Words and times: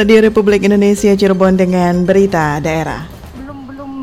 Radio 0.00 0.16
Republik 0.24 0.64
Indonesia 0.64 1.12
Cirebon 1.12 1.60
dengan 1.60 2.08
berita 2.08 2.56
daerah 2.56 3.19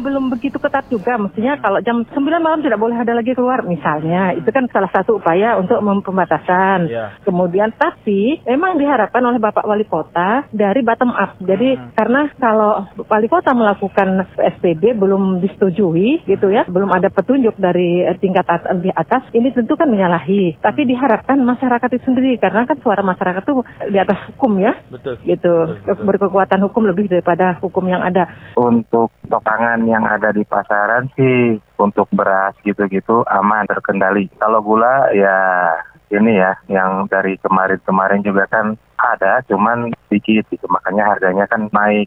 belum 0.07 0.31
begitu 0.31 0.55
ketat 0.55 0.87
juga. 0.87 1.19
Mestinya 1.19 1.59
kalau 1.59 1.83
jam 1.83 2.07
9 2.07 2.15
malam 2.39 2.63
tidak 2.63 2.79
boleh 2.79 2.95
ada 2.95 3.11
lagi 3.11 3.35
keluar 3.35 3.67
misalnya. 3.67 4.31
Itu 4.39 4.47
kan 4.55 4.71
salah 4.71 4.87
satu 4.95 5.19
upaya 5.19 5.59
untuk 5.59 5.83
pembatasan. 5.83 6.87
Ya. 6.87 7.19
Kemudian 7.27 7.75
tapi 7.75 8.39
memang 8.47 8.79
diharapkan 8.79 9.19
oleh 9.19 9.43
Bapak 9.43 9.67
Wali 9.67 9.83
Kota 9.83 10.47
dari 10.55 10.79
bottom 10.79 11.11
up. 11.11 11.35
Jadi 11.43 11.75
hmm. 11.75 11.91
karena 11.99 12.31
kalau 12.39 12.87
Wali 13.03 13.27
Kota 13.27 13.51
melakukan 13.51 14.23
PSBB 14.39 14.95
belum 14.95 15.43
disetujui 15.43 16.23
gitu 16.23 16.47
ya, 16.47 16.63
belum 16.63 16.87
ada 16.95 17.11
petunjuk 17.11 17.59
dari 17.59 18.07
tingkat 18.23 18.47
lebih 18.47 18.95
atas, 18.95 19.27
ini 19.35 19.51
tentu 19.51 19.75
kan 19.75 19.91
menyalahi. 19.91 20.55
Tapi 20.63 20.87
diharapkan 20.87 21.35
masyarakat 21.43 21.89
itu 21.99 22.03
sendiri 22.07 22.39
karena 22.39 22.63
kan 22.63 22.79
suara 22.79 23.03
masyarakat 23.03 23.43
itu 23.43 23.53
di 23.91 23.97
atas 23.99 24.19
hukum 24.31 24.61
ya. 24.63 24.71
Betul. 24.87 25.19
Gitu. 25.25 25.57
Betul, 25.57 25.81
betul. 25.83 26.05
Berkekuatan 26.05 26.59
hukum 26.69 26.83
lebih 26.85 27.05
daripada 27.09 27.57
hukum 27.59 27.85
yang 27.89 28.03
ada. 28.03 28.29
Untuk 28.59 29.09
topangan 29.25 29.81
yang 29.89 29.96
yang 29.97 30.05
ada 30.05 30.29
di 30.29 30.45
pasaran 30.45 31.09
sih 31.17 31.57
untuk 31.81 32.05
beras 32.13 32.53
gitu-gitu 32.61 33.25
aman 33.25 33.65
terkendali. 33.65 34.29
Kalau 34.37 34.61
gula 34.61 35.09
ya 35.09 35.73
ini 36.13 36.37
ya 36.37 36.53
yang 36.69 37.09
dari 37.09 37.41
kemarin-kemarin 37.41 38.21
juga 38.21 38.45
kan 38.45 38.77
ada 39.01 39.41
cuman 39.49 39.89
sedikit 40.05 40.45
gitu 40.53 40.69
makanya 40.69 41.17
harganya 41.17 41.49
kan 41.49 41.65
naik. 41.73 42.05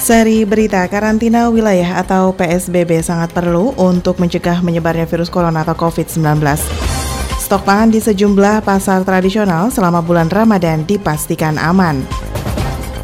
Seri 0.00 0.42
berita 0.42 0.84
karantina 0.90 1.48
wilayah 1.48 2.02
atau 2.02 2.34
PSBB 2.34 2.98
sangat 3.00 3.30
perlu 3.30 3.72
untuk 3.78 4.18
mencegah 4.20 4.58
menyebarnya 4.60 5.06
virus 5.06 5.30
corona 5.30 5.62
atau 5.62 5.76
COVID-19. 5.78 6.99
Stok 7.50 7.66
pangan 7.66 7.90
di 7.90 7.98
sejumlah 7.98 8.62
pasar 8.62 9.02
tradisional 9.02 9.74
selama 9.74 9.98
bulan 9.98 10.30
Ramadan 10.30 10.86
dipastikan 10.86 11.58
aman. 11.58 11.98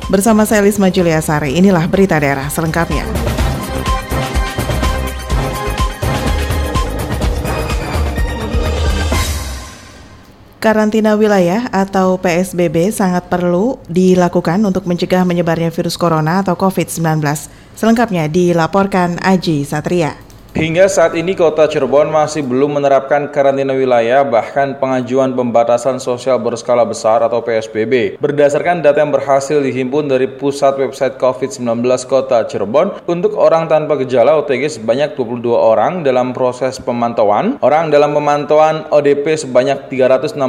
Bersama 0.06 0.46
saya 0.46 0.62
Lisma 0.62 0.86
Julia 0.86 1.18
Sari, 1.18 1.58
inilah 1.58 1.82
berita 1.90 2.14
daerah 2.22 2.46
selengkapnya. 2.46 3.02
Karantina 10.62 11.18
wilayah 11.18 11.66
atau 11.74 12.14
PSBB 12.14 12.94
sangat 12.94 13.26
perlu 13.26 13.82
dilakukan 13.90 14.62
untuk 14.62 14.86
mencegah 14.86 15.26
menyebarnya 15.26 15.74
virus 15.74 15.98
corona 15.98 16.46
atau 16.46 16.54
COVID-19. 16.54 17.18
Selengkapnya 17.74 18.30
dilaporkan 18.30 19.18
Aji 19.26 19.66
Satria. 19.66 20.25
Hingga 20.56 20.88
saat 20.88 21.12
ini 21.12 21.36
kota 21.36 21.68
Cirebon 21.68 22.08
masih 22.08 22.40
belum 22.40 22.80
menerapkan 22.80 23.28
karantina 23.28 23.76
wilayah 23.76 24.24
bahkan 24.24 24.72
pengajuan 24.80 25.36
pembatasan 25.36 26.00
sosial 26.00 26.40
berskala 26.40 26.80
besar 26.88 27.20
atau 27.20 27.44
PSBB. 27.44 28.16
Berdasarkan 28.16 28.80
data 28.80 29.04
yang 29.04 29.12
berhasil 29.12 29.60
dihimpun 29.60 30.08
dari 30.08 30.24
pusat 30.24 30.80
website 30.80 31.20
COVID-19 31.20 31.84
kota 32.08 32.48
Cirebon, 32.48 33.04
untuk 33.04 33.36
orang 33.36 33.68
tanpa 33.68 34.00
gejala 34.00 34.40
OTG 34.40 34.80
sebanyak 34.80 35.12
22 35.12 35.44
orang 35.52 36.00
dalam 36.00 36.32
proses 36.32 36.80
pemantauan, 36.80 37.60
orang 37.60 37.92
dalam 37.92 38.16
pemantauan 38.16 38.88
ODP 38.88 39.36
sebanyak 39.36 39.92
316 39.92 40.40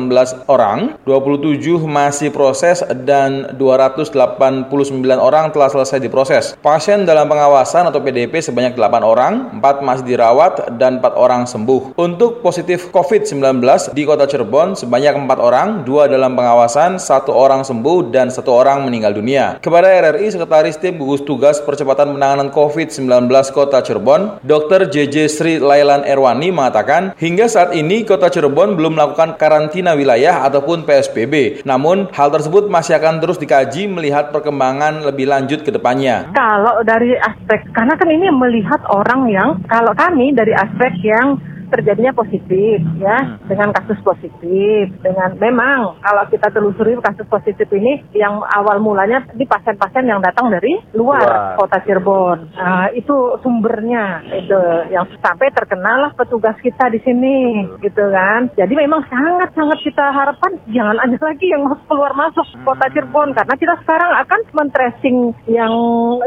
orang, 0.48 0.96
27 1.04 1.84
masih 1.84 2.32
proses 2.32 2.80
dan 3.04 3.60
289 3.60 4.72
orang 5.20 5.52
telah 5.52 5.68
selesai 5.68 6.00
diproses. 6.00 6.56
Pasien 6.64 7.04
dalam 7.04 7.28
pengawasan 7.28 7.92
atau 7.92 8.00
PDP 8.00 8.40
sebanyak 8.40 8.72
8 8.72 9.04
orang, 9.04 9.52
4 9.60 9.84
masih 9.84 9.97
masih 9.98 10.14
dirawat 10.14 10.78
dan 10.78 11.02
4 11.02 11.18
orang 11.18 11.50
sembuh. 11.50 11.98
Untuk 11.98 12.46
positif 12.46 12.94
COVID-19 12.94 13.58
di 13.98 14.06
kota 14.06 14.30
Cirebon 14.30 14.78
sebanyak 14.78 15.26
4 15.26 15.42
orang, 15.42 15.68
2 15.82 16.06
dalam 16.06 16.38
pengawasan, 16.38 17.02
1 17.02 17.34
orang 17.34 17.66
sembuh 17.66 18.14
dan 18.14 18.30
1 18.30 18.46
orang 18.54 18.86
meninggal 18.86 19.18
dunia. 19.18 19.58
Kepada 19.58 19.90
RRI, 19.90 20.38
Sekretaris 20.38 20.78
Tim 20.78 21.02
Gugus 21.02 21.26
Tugas 21.26 21.58
Percepatan 21.66 22.14
Penanganan 22.14 22.54
COVID-19 22.54 23.26
Kota 23.50 23.82
Cirebon, 23.82 24.38
Dr. 24.46 24.86
JJ 24.86 25.16
Sri 25.34 25.54
Lailan 25.58 26.06
Erwani 26.06 26.54
mengatakan, 26.54 27.18
hingga 27.18 27.50
saat 27.50 27.74
ini 27.74 28.06
Kota 28.06 28.30
Cirebon 28.30 28.78
belum 28.78 28.94
melakukan 28.94 29.42
karantina 29.42 29.98
wilayah 29.98 30.46
ataupun 30.46 30.86
PSBB. 30.86 31.66
Namun, 31.66 32.14
hal 32.14 32.30
tersebut 32.30 32.70
masih 32.70 33.02
akan 33.02 33.18
terus 33.18 33.42
dikaji 33.42 33.90
melihat 33.90 34.30
perkembangan 34.30 35.02
lebih 35.10 35.26
lanjut 35.26 35.66
ke 35.66 35.74
depannya. 35.74 36.30
Kalau 36.36 36.84
dari 36.86 37.18
aspek, 37.18 37.66
karena 37.74 37.98
kan 37.98 38.10
ini 38.12 38.28
melihat 38.30 38.84
orang 38.92 39.32
yang 39.32 39.50
kalau 39.72 39.87
kalau 39.88 40.04
kami 40.12 40.36
dari 40.36 40.52
aspek 40.52 41.00
yang 41.00 41.40
terjadinya 41.72 42.14
positif 42.16 42.80
ya 43.00 43.18
hmm. 43.18 43.48
dengan 43.48 43.70
kasus 43.76 44.00
positif 44.04 44.92
dengan 45.04 45.36
memang 45.40 46.00
kalau 46.04 46.24
kita 46.32 46.48
telusuri 46.52 46.96
kasus 47.00 47.28
positif 47.28 47.68
ini 47.76 48.04
yang 48.16 48.40
awal 48.56 48.80
mulanya 48.80 49.24
di 49.36 49.44
pasien-pasien 49.44 50.08
yang 50.08 50.24
datang 50.24 50.52
dari 50.52 50.80
luar 50.96 51.24
Wah. 51.24 51.56
kota 51.60 51.80
Cirebon 51.84 52.52
nah, 52.56 52.88
itu 52.96 53.16
sumbernya 53.44 54.24
itu 54.32 54.60
yang 54.92 55.06
sampai 55.20 55.52
terkenal 55.52 56.12
petugas 56.16 56.56
kita 56.64 56.92
di 56.92 57.00
sini 57.04 57.68
hmm. 57.68 57.84
gitu 57.84 58.04
kan 58.12 58.52
jadi 58.56 58.74
memang 58.74 59.04
sangat-sangat 59.08 59.80
kita 59.84 60.06
harapkan 60.12 60.56
jangan 60.72 60.98
ada 61.00 61.18
lagi 61.20 61.48
yang 61.50 61.68
masuk 61.68 61.86
keluar 61.90 62.12
masuk 62.16 62.48
hmm. 62.48 62.64
kota 62.64 62.86
Cirebon 62.92 63.36
karena 63.36 63.56
kita 63.60 63.76
sekarang 63.84 64.12
akan 64.24 64.40
men-tracing 64.56 65.18
yang 65.50 65.74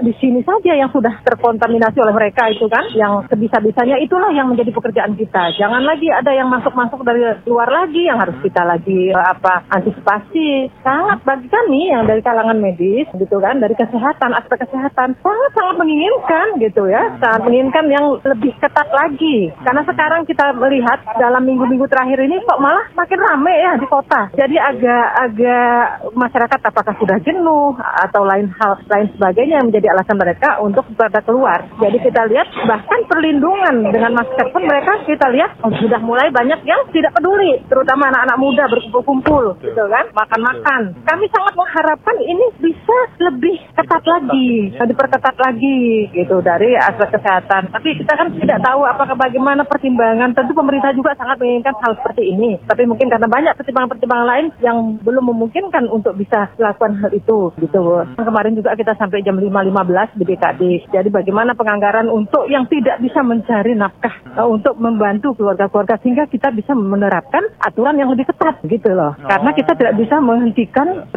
di 0.04 0.12
sini 0.20 0.40
saja 0.44 0.72
yang 0.76 0.90
sudah 0.92 1.12
terkontaminasi 1.24 1.98
oleh 2.00 2.14
mereka 2.14 2.48
itu 2.50 2.66
kan 2.68 2.84
yang 2.94 3.24
sebisa-bisanya 3.28 3.96
itulah 4.02 4.30
yang 4.34 4.50
menjadi 4.50 4.70
pekerjaan 4.74 5.14
kita 5.14 5.29
kita. 5.30 5.54
Jangan 5.62 5.86
lagi 5.86 6.10
ada 6.10 6.34
yang 6.34 6.50
masuk-masuk 6.50 7.06
dari 7.06 7.22
luar 7.46 7.70
lagi 7.70 8.02
yang 8.02 8.18
harus 8.18 8.34
kita 8.42 8.66
lagi 8.66 9.14
eh, 9.14 9.26
apa 9.30 9.62
antisipasi. 9.70 10.66
Sangat 10.82 11.22
bagi 11.22 11.46
kami 11.46 11.94
yang 11.94 12.02
dari 12.10 12.18
kalangan 12.18 12.58
medis 12.58 13.06
gitu 13.14 13.38
kan, 13.38 13.62
dari 13.62 13.78
kesehatan, 13.78 14.34
aspek 14.34 14.66
kesehatan 14.66 15.14
sangat-sangat 15.22 15.74
menginginkan 15.78 16.58
gitu 16.58 16.90
ya. 16.90 17.14
Sangat 17.22 17.46
menginginkan 17.46 17.86
yang 17.86 18.19
lebih 18.26 18.50
ketat 18.58 18.90
lagi. 18.90 19.54
Karena 19.62 19.86
sekarang 19.86 20.26
kita 20.26 20.50
melihat 20.58 20.98
dalam 21.14 21.46
minggu-minggu 21.46 21.86
terakhir 21.86 22.19
ini 22.26 22.42
kok 22.42 22.58
malah 22.58 22.90
makin 22.98 23.22
rame 23.22 23.54
ya 23.54 23.72
di 23.78 23.86
kota. 23.86 24.34
Jadi 24.34 24.58
agak-agak 24.58 26.10
masyarakat 26.10 26.60
apakah 26.66 26.94
sudah 26.98 27.22
jenuh 27.22 27.78
atau 27.78 28.26
lain 28.26 28.50
hal 28.58 28.82
lain 28.90 29.06
sebagainya 29.14 29.62
yang 29.62 29.70
menjadi 29.70 29.94
alasan 29.94 30.19
mereka 30.19 30.58
untuk 30.58 30.82
pada 30.98 31.22
keluar. 31.22 31.70
Jadi 31.78 32.02
kita 32.02 32.26
lihat 32.26 32.50
bahkan 32.66 33.06
perlindungan 33.06 33.94
dengan 33.94 34.19
masker 34.19 34.50
pun 34.50 34.66
mereka 34.66 34.98
lihat 35.28 35.60
oh, 35.60 35.72
sudah 35.76 36.00
mulai 36.00 36.32
banyak 36.32 36.64
yang 36.64 36.81
tidak 36.88 37.12
peduli, 37.12 37.60
terutama 37.69 38.08
anak-anak 38.08 38.38
muda 38.41 38.64
berkumpul-kumpul, 38.72 39.60
gitu 39.60 39.84
kan, 39.91 40.08
makan-makan. 40.16 40.97
Kami 41.04 41.25
sangat 41.28 41.53
mengharapkan 41.53 42.16
ini 42.25 42.47
bisa 42.56 42.98
lebih 43.20 43.56
ketat 43.76 44.04
lagi, 44.08 44.72
diperketat 44.76 45.36
lagi, 45.36 46.08
gitu 46.16 46.41
dari 46.41 46.76
aspek 46.76 47.16
kesehatan. 47.16 47.72
Tapi 47.72 47.88
kita 48.00 48.12
kan 48.16 48.28
tidak 48.36 48.58
tahu 48.64 48.86
apakah 48.86 49.16
bagaimana 49.16 49.66
pertimbangan. 49.66 50.32
Tentu 50.32 50.53
pemerintah 50.56 50.94
juga 50.97 51.12
sangat 51.19 51.37
menginginkan 51.42 51.76
hal 51.82 51.92
seperti 52.00 52.22
ini. 52.32 52.56
Tapi 52.64 52.87
mungkin 52.87 53.10
karena 53.10 53.28
banyak 53.28 53.54
pertimbangan-pertimbangan 53.58 54.28
lain 54.28 54.47
yang 54.62 54.78
belum 55.02 55.25
memungkinkan 55.34 55.91
untuk 55.91 56.16
bisa 56.16 56.52
melakukan 56.56 56.97
hal 57.02 57.10
itu, 57.12 57.52
gitu. 57.58 57.82
Hmm. 57.82 58.16
Kemarin 58.16 58.54
juga 58.56 58.78
kita 58.78 58.94
sampai 58.97 59.26
jam 59.26 59.37
5.15 59.37 60.16
di 60.16 60.25
BKD. 60.25 60.62
Jadi 60.94 61.08
bagaimana 61.10 61.52
penganggaran 61.58 62.06
untuk 62.08 62.47
yang 62.47 62.64
tidak 62.70 63.02
bisa 63.02 63.20
mencari 63.25 63.75
nafkah 63.75 64.14
uh, 64.38 64.47
untuk 64.47 64.78
membantu 64.78 65.09
membantu 65.10 65.43
keluarga-keluarga 65.43 65.98
sehingga 66.06 66.31
kita 66.31 66.54
bisa 66.54 66.71
menerapkan 66.71 67.43
aturan 67.59 67.98
yang 67.98 68.15
lebih 68.15 68.31
ketat 68.31 68.62
gitu 68.62 68.94
loh. 68.94 69.19
Oh. 69.19 69.26
Karena 69.26 69.50
kita 69.50 69.75
tidak 69.75 69.98
bisa 69.98 70.22
menghentikan 70.22 71.10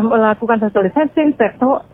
melakukan 0.00 0.64
social 0.64 0.88
distancing, 0.88 1.36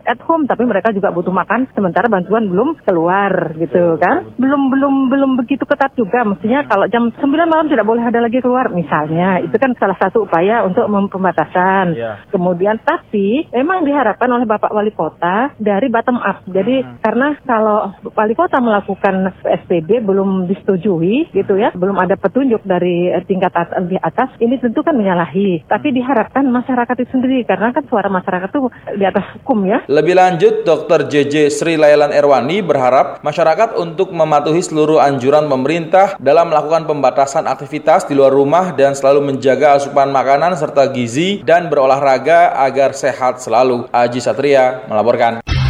at 0.07 0.19
home, 0.23 0.47
tapi 0.47 0.63
mereka 0.63 0.95
juga 0.95 1.11
butuh 1.11 1.35
makan 1.35 1.67
sementara 1.75 2.07
bantuan 2.07 2.47
belum 2.47 2.79
keluar 2.87 3.51
gitu 3.59 3.99
kan. 3.99 4.31
Belum 4.39 4.71
belum 4.71 5.11
belum 5.11 5.31
begitu 5.43 5.67
ketat 5.67 5.91
juga. 5.99 6.23
Mestinya 6.23 6.63
kalau 6.71 6.87
jam 6.87 7.11
9 7.11 7.19
malam 7.51 7.67
tidak 7.67 7.83
boleh 7.83 8.07
ada 8.07 8.23
lagi 8.23 8.39
keluar 8.39 8.71
misalnya. 8.71 9.43
Itu 9.43 9.59
kan 9.59 9.75
salah 9.75 9.99
satu 9.99 10.23
upaya 10.23 10.63
untuk 10.63 10.87
pembatasan. 10.87 11.99
Yeah. 11.99 12.23
Kemudian 12.31 12.79
tapi 12.79 13.51
memang 13.51 13.83
diharapkan 13.83 14.31
oleh 14.31 14.47
Bapak 14.47 14.71
Wali 14.71 14.95
Kota 14.95 15.51
dari 15.59 15.91
bottom 15.91 16.15
up. 16.15 16.47
Jadi 16.47 16.79
hmm. 16.79 17.03
karena 17.03 17.35
kalau 17.43 17.91
Wali 18.15 18.39
Kota 18.39 18.63
melakukan 18.63 19.35
PSBB 19.43 19.99
belum 19.99 20.47
disetujui 20.47 21.40
gitu 21.41 21.57
ya, 21.57 21.73
belum 21.73 21.97
ada 21.97 22.13
petunjuk 22.15 22.61
dari 22.63 23.09
eh, 23.09 23.23
tingkat 23.25 23.51
lebih 23.81 23.99
atas, 23.99 24.29
ini 24.37 24.61
tentu 24.61 24.85
kan 24.85 24.93
menyalahi. 24.93 25.65
Tapi 25.65 25.91
diharapkan 25.91 26.45
masyarakat 26.47 26.95
itu 27.01 27.09
sendiri, 27.17 27.43
karena 27.43 27.73
kan 27.73 27.83
suara 27.89 28.07
masyarakat 28.07 28.49
itu 28.53 28.69
di 28.95 29.05
atas 29.05 29.25
hukum 29.41 29.65
ya. 29.65 29.83
Lebih 29.89 30.15
lanjut, 30.15 30.53
Dr. 30.63 31.09
JJ 31.09 31.49
Sri 31.49 31.75
Lailan 31.75 32.13
Erwani 32.13 32.61
berharap 32.61 33.25
masyarakat 33.25 33.75
untuk 33.75 34.13
mematuhi 34.13 34.61
seluruh 34.61 35.01
anjuran 35.01 35.49
pemerintah 35.49 36.15
dalam 36.21 36.53
melakukan 36.53 36.85
pembatasan 36.85 37.49
aktivitas 37.49 38.05
di 38.05 38.13
luar 38.13 38.31
rumah 38.31 38.71
dan 38.75 38.93
selalu 38.93 39.33
menjaga 39.33 39.79
asupan 39.79 40.13
makanan 40.13 40.53
serta 40.55 40.91
gizi 40.93 41.41
dan 41.41 41.67
berolahraga 41.71 42.53
agar 42.61 42.93
sehat 42.93 43.41
selalu. 43.41 43.89
Aji 43.89 44.19
Satria 44.21 44.85
melaporkan. 44.85 45.60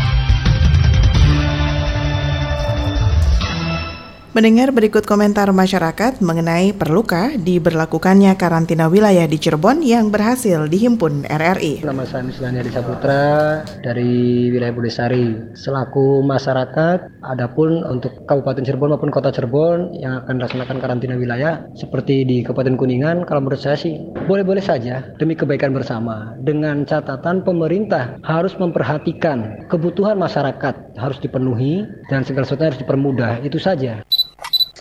Mendengar 4.32 4.72
berikut 4.72 5.04
komentar 5.04 5.52
masyarakat 5.52 6.24
mengenai 6.24 6.72
perlukah 6.72 7.36
diberlakukannya 7.36 8.32
karantina 8.40 8.88
wilayah 8.88 9.28
di 9.28 9.36
Cirebon 9.36 9.84
yang 9.84 10.08
berhasil 10.08 10.72
dihimpun 10.72 11.28
RRI. 11.28 11.84
Nama 11.84 12.08
saya 12.08 12.24
Mislani 12.24 12.64
Adi 12.64 12.72
Saputra 12.72 13.60
dari 13.84 14.48
wilayah 14.48 14.72
Budesari. 14.72 15.52
Selaku 15.52 16.24
masyarakat, 16.24 17.12
adapun 17.28 17.84
untuk 17.84 18.24
Kabupaten 18.24 18.64
Cirebon 18.64 18.96
maupun 18.96 19.12
Kota 19.12 19.36
Cirebon 19.36 20.00
yang 20.00 20.24
akan 20.24 20.40
melaksanakan 20.40 20.80
karantina 20.80 21.20
wilayah 21.20 21.68
seperti 21.76 22.24
di 22.24 22.40
Kabupaten 22.40 22.80
Kuningan, 22.80 23.28
kalau 23.28 23.44
menurut 23.44 23.60
saya 23.60 23.76
sih 23.76 24.00
boleh-boleh 24.32 24.64
saja 24.64 25.12
demi 25.20 25.36
kebaikan 25.36 25.76
bersama. 25.76 26.40
Dengan 26.40 26.88
catatan 26.88 27.44
pemerintah 27.44 28.16
harus 28.24 28.56
memperhatikan 28.56 29.68
kebutuhan 29.68 30.16
masyarakat 30.16 30.96
harus 30.96 31.20
dipenuhi 31.20 31.84
dan 32.08 32.24
segala 32.24 32.48
sesuatu 32.48 32.72
harus 32.72 32.80
dipermudah. 32.80 33.44
Itu 33.44 33.60
saja. 33.60 34.00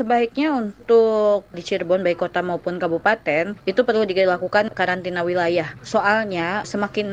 Sebaiknya 0.00 0.56
untuk 0.56 1.44
di 1.52 1.60
Cirebon 1.60 2.00
baik 2.00 2.24
kota 2.24 2.40
maupun 2.40 2.80
kabupaten 2.80 3.52
itu 3.68 3.80
perlu 3.84 4.08
dilakukan 4.08 4.72
karantina 4.72 5.20
wilayah. 5.20 5.76
Soalnya 5.84 6.64
semakin 6.64 7.04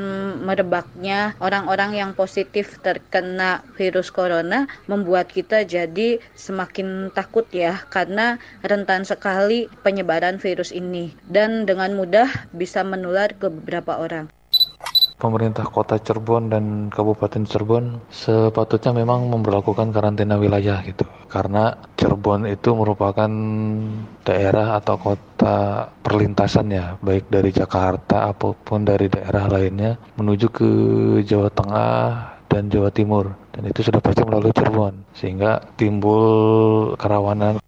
merebaknya 0.47 1.35
orang-orang 1.43 1.99
yang 1.99 2.15
positif 2.15 2.79
terkena 2.79 3.59
virus 3.75 4.07
corona 4.07 4.71
membuat 4.87 5.27
kita 5.27 5.67
jadi 5.67 6.23
semakin 6.39 7.11
takut 7.11 7.43
ya 7.51 7.75
karena 7.91 8.39
rentan 8.63 9.03
sekali 9.03 9.67
penyebaran 9.83 10.39
virus 10.39 10.71
ini 10.71 11.11
dan 11.27 11.67
dengan 11.67 11.91
mudah 11.91 12.31
bisa 12.55 12.87
menular 12.87 13.35
ke 13.35 13.51
beberapa 13.51 13.99
orang 13.99 14.31
pemerintah 15.17 15.65
kota 15.65 15.97
Cirebon 15.97 16.53
dan 16.53 16.93
Kabupaten 16.93 17.43
Cirebon 17.43 18.05
sepatutnya 18.13 18.93
memang 18.93 19.27
memperlakukan 19.33 19.89
karantina 19.89 20.37
wilayah 20.37 20.79
gitu. 20.85 21.03
Karena 21.27 21.73
Cirebon 21.97 22.45
itu 22.47 22.71
merupakan 22.77 23.29
daerah 24.23 24.77
atau 24.77 24.95
kota 25.01 25.89
perlintasan 26.05 26.71
ya, 26.71 26.95
baik 27.01 27.27
dari 27.33 27.49
Jakarta 27.49 28.29
apa 28.29 28.53
pun 28.53 28.85
dari 28.85 29.09
daerah 29.09 29.49
lainnya 29.49 29.97
menuju 30.15 30.47
ke 30.53 30.69
Jawa 31.25 31.49
Tengah 31.51 32.37
dan 32.47 32.71
Jawa 32.71 32.89
Timur 32.93 33.35
dan 33.51 33.67
itu 33.67 33.83
sudah 33.83 33.99
pasti 33.99 34.23
melalui 34.23 34.55
Cirebon 34.55 34.95
sehingga 35.11 35.59
timbul 35.75 36.95
kerawanan 36.95 37.59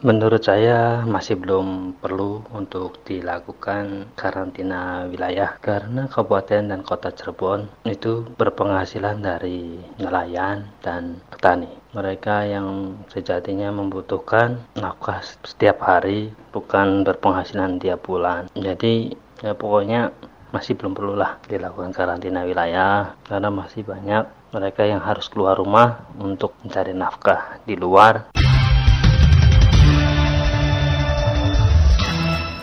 Menurut 0.00 0.40
saya 0.40 1.04
masih 1.04 1.36
belum 1.36 2.00
perlu 2.00 2.40
untuk 2.56 3.04
dilakukan 3.04 4.08
karantina 4.16 5.04
wilayah 5.04 5.60
karena 5.60 6.08
kabupaten 6.08 6.72
dan 6.72 6.80
kota 6.80 7.12
Cirebon 7.12 7.68
itu 7.84 8.24
berpenghasilan 8.40 9.20
dari 9.20 9.76
nelayan 10.00 10.72
dan 10.80 11.20
petani. 11.28 11.68
Mereka 11.92 12.48
yang 12.48 12.96
sejatinya 13.12 13.68
membutuhkan 13.76 14.64
nafkah 14.72 15.20
setiap 15.44 15.84
hari 15.84 16.32
bukan 16.48 17.04
berpenghasilan 17.04 17.76
tiap 17.76 18.00
bulan. 18.00 18.48
Jadi 18.56 19.12
ya 19.44 19.52
pokoknya 19.52 20.16
masih 20.48 20.80
belum 20.80 20.96
perlulah 20.96 21.44
dilakukan 21.44 21.92
karantina 21.92 22.48
wilayah 22.48 23.20
karena 23.28 23.52
masih 23.52 23.84
banyak 23.84 24.24
mereka 24.48 24.82
yang 24.88 25.04
harus 25.04 25.28
keluar 25.28 25.60
rumah 25.60 26.08
untuk 26.16 26.56
mencari 26.64 26.96
nafkah 26.96 27.60
di 27.68 27.76
luar. 27.76 28.32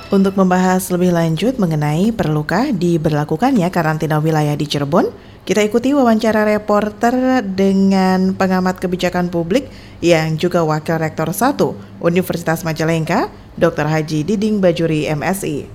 Untuk 0.08 0.40
membahas 0.40 0.88
lebih 0.88 1.12
lanjut 1.12 1.60
mengenai 1.60 2.16
perlukah 2.16 2.72
diberlakukannya 2.72 3.68
karantina 3.68 4.24
wilayah 4.24 4.56
di 4.56 4.64
Cirebon, 4.64 5.12
kita 5.44 5.60
ikuti 5.60 5.92
wawancara 5.92 6.48
reporter 6.48 7.44
dengan 7.44 8.32
pengamat 8.32 8.80
kebijakan 8.80 9.28
publik 9.28 9.68
yang 10.00 10.40
juga 10.40 10.64
Wakil 10.64 11.04
Rektor 11.04 11.36
1 11.36 11.60
Universitas 12.00 12.64
Majalengka, 12.64 13.28
Dr. 13.60 13.84
Haji 13.84 14.24
Diding 14.24 14.64
Bajuri 14.64 15.12
MSI. 15.12 15.68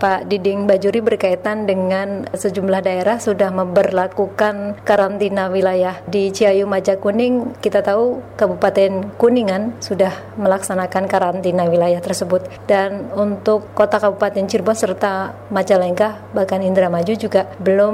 Pak 0.00 0.32
Diding 0.32 0.64
Bajuri 0.64 1.04
berkaitan 1.04 1.68
dengan 1.68 2.24
sejumlah 2.32 2.80
daerah 2.80 3.20
sudah 3.20 3.52
memperlakukan 3.52 4.80
karantina 4.80 5.52
wilayah 5.52 6.00
di 6.08 6.32
Ciayu 6.32 6.64
Majakuning. 6.64 7.60
Kita 7.60 7.84
tahu 7.84 8.24
Kabupaten 8.40 9.12
Kuningan 9.20 9.76
sudah 9.84 10.08
melaksanakan 10.40 11.04
karantina 11.04 11.68
wilayah 11.68 12.00
tersebut 12.00 12.48
dan 12.64 13.12
untuk 13.12 13.68
kota 13.76 14.00
Kabupaten 14.00 14.48
Cirebon 14.48 14.72
serta 14.72 15.36
Majalengka 15.52 16.32
bahkan 16.32 16.64
Indramayu 16.64 17.20
juga 17.20 17.52
belum 17.60 17.92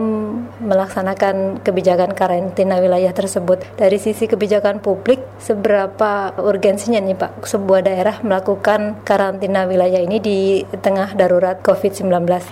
melaksanakan 0.63 1.67
kebijakan 1.67 2.15
karantina 2.15 2.79
wilayah 2.79 3.11
tersebut. 3.11 3.67
Dari 3.75 3.99
sisi 3.99 4.31
kebijakan 4.31 4.79
publik 4.79 5.19
seberapa 5.43 6.39
urgensinya 6.39 7.03
nih 7.03 7.19
Pak 7.19 7.51
sebuah 7.51 7.83
daerah 7.83 8.23
melakukan 8.23 9.03
karantina 9.03 9.67
wilayah 9.67 9.99
ini 9.99 10.23
di 10.23 10.63
tengah 10.79 11.19
darurat 11.19 11.59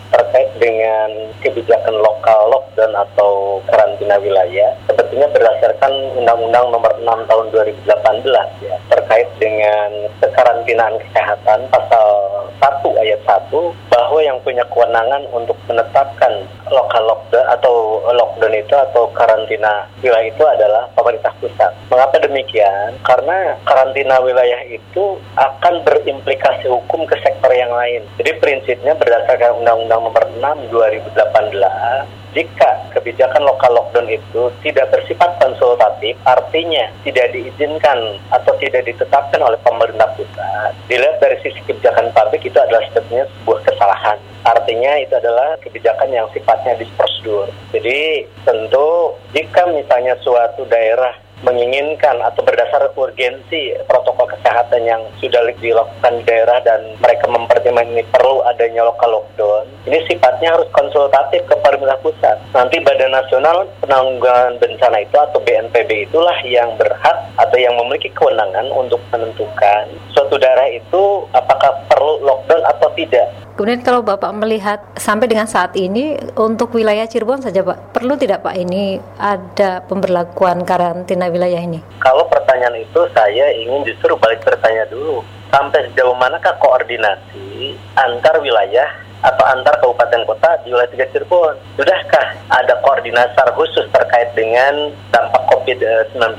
Terkait 0.08 0.48
dengan 0.56 1.12
kebijakan 1.44 2.00
lokal 2.00 2.48
lockdown 2.48 2.96
atau 2.96 3.60
karantina 3.68 4.16
wilayah, 4.16 4.72
sebetulnya 4.88 5.28
berdasarkan 5.28 5.92
Undang-Undang 6.16 6.72
Nomor 6.72 6.92
6 6.96 7.28
Tahun 7.28 7.46
2018 7.52 8.64
ya, 8.64 8.76
terkait 8.88 9.28
dengan 9.36 10.08
kekarantinaan 10.24 10.96
kesehatan 10.96 11.68
pasal 11.68 12.23
1 12.60 13.02
ayat 13.02 13.20
1 13.26 13.50
bahwa 13.90 14.18
yang 14.22 14.38
punya 14.42 14.64
kewenangan 14.70 15.22
untuk 15.30 15.56
menetapkan 15.66 16.46
lokal 16.70 17.02
lockdown 17.06 17.46
atau 17.54 18.00
lockdown 18.12 18.54
itu 18.54 18.74
atau 18.74 19.10
karantina 19.12 19.86
wilayah 20.02 20.28
itu 20.28 20.44
adalah 20.44 20.88
pemerintah 20.94 21.32
pusat. 21.38 21.72
Mengapa 21.90 22.18
demikian? 22.22 22.98
Karena 23.02 23.58
karantina 23.66 24.20
wilayah 24.22 24.60
itu 24.68 25.18
akan 25.36 25.84
berimplikasi 25.84 26.70
hukum 26.70 27.06
ke 27.06 27.16
sektor 27.22 27.50
yang 27.52 27.72
lain. 27.72 28.02
Jadi 28.18 28.30
prinsipnya 28.38 28.94
berdasarkan 28.96 29.62
Undang-Undang 29.62 30.00
Nomor 30.10 30.24
6 30.40 30.74
2018, 30.74 32.23
jika 32.34 32.70
kebijakan 32.90 33.46
lokal 33.46 33.70
lockdown 33.78 34.10
itu 34.10 34.50
tidak 34.66 34.90
bersifat 34.90 35.38
konsultatif, 35.38 36.18
artinya 36.26 36.90
tidak 37.06 37.30
diizinkan 37.30 38.18
atau 38.34 38.52
tidak 38.58 38.82
ditetapkan 38.90 39.38
oleh 39.38 39.56
pemerintah 39.62 40.10
pusat, 40.18 40.74
dilihat 40.90 41.22
dari 41.22 41.38
sisi 41.46 41.62
kebijakan 41.62 42.10
publik 42.10 42.42
itu 42.42 42.58
adalah 42.58 42.82
sebetulnya 42.90 43.24
sebuah 43.30 43.60
kesalahan. 43.70 44.18
Artinya 44.44 44.92
itu 45.00 45.14
adalah 45.16 45.56
kebijakan 45.62 46.10
yang 46.10 46.26
sifatnya 46.34 46.76
disprosedur. 46.76 47.48
Jadi 47.72 48.28
tentu 48.44 49.16
jika 49.32 49.70
misalnya 49.70 50.18
suatu 50.20 50.66
daerah 50.68 51.14
menginginkan 51.44 52.24
atau 52.24 52.40
berdasar 52.40 52.88
urgensi 52.96 53.76
protokol 53.84 54.30
kesehatan 54.32 54.82
yang 54.88 55.02
sudah 55.20 55.44
dilakukan 55.60 56.12
di 56.20 56.24
daerah 56.24 56.58
dan 56.64 56.96
mereka 56.98 57.28
mempertimbangkan 57.28 57.92
ini 57.92 58.04
perlu 58.08 58.40
adanya 58.48 58.88
lokal 58.88 59.20
lockdown, 59.20 59.66
ini 59.84 60.00
sifatnya 60.08 60.56
harus 60.56 60.68
konsultatif 60.72 61.44
ke 61.44 61.54
pemerintah 61.60 62.00
pusat. 62.00 62.36
Nanti 62.56 62.80
Badan 62.80 63.12
Nasional 63.12 63.68
Penanggulangan 63.84 64.56
Bencana 64.56 65.04
itu 65.04 65.16
atau 65.16 65.38
BNPB 65.44 66.08
itulah 66.08 66.36
yang 66.48 66.72
berhak 66.80 67.16
atau 67.36 67.56
yang 67.60 67.76
memiliki 67.76 68.08
kewenangan 68.16 68.72
untuk 68.72 69.00
menentukan 69.12 69.84
suatu 70.16 70.40
daerah 70.40 70.64
itu 70.72 71.28
apakah 71.36 71.84
perlu 71.92 72.24
lockdown 72.24 72.64
atau 72.64 72.88
tidak. 72.96 73.28
Kemudian 73.54 73.86
kalau 73.86 74.02
Bapak 74.02 74.34
melihat 74.34 74.82
sampai 74.98 75.30
dengan 75.30 75.46
saat 75.46 75.78
ini 75.78 76.18
untuk 76.34 76.74
wilayah 76.74 77.06
Cirebon 77.06 77.38
saja 77.38 77.62
Pak, 77.62 77.94
perlu 77.94 78.18
tidak 78.18 78.42
Pak 78.42 78.56
ini 78.58 78.98
ada 79.14 79.78
pemberlakuan 79.86 80.66
karantina 80.66 81.30
wilayah 81.30 81.62
ini? 81.62 81.78
Kalau 82.02 82.26
pertanyaan 82.26 82.82
itu 82.82 83.06
saya 83.14 83.54
ingin 83.54 83.86
justru 83.86 84.10
balik 84.18 84.42
bertanya 84.42 84.90
dulu, 84.90 85.22
sampai 85.54 85.86
sejauh 85.86 86.18
manakah 86.18 86.58
koordinasi 86.58 87.78
antar 87.94 88.42
wilayah 88.42 88.90
atau 89.24 89.44
antar 89.48 89.80
kabupaten 89.80 90.28
kota 90.28 90.60
di 90.62 90.70
wilayah 90.70 90.90
tiga 90.92 91.08
Cirebon? 91.08 91.56
Sudahkah 91.80 92.26
ada 92.52 92.76
koordinasi 92.84 93.40
khusus 93.56 93.88
terkait 93.88 94.30
dengan 94.36 94.92
dampak 95.08 95.42
COVID-19 95.48 96.36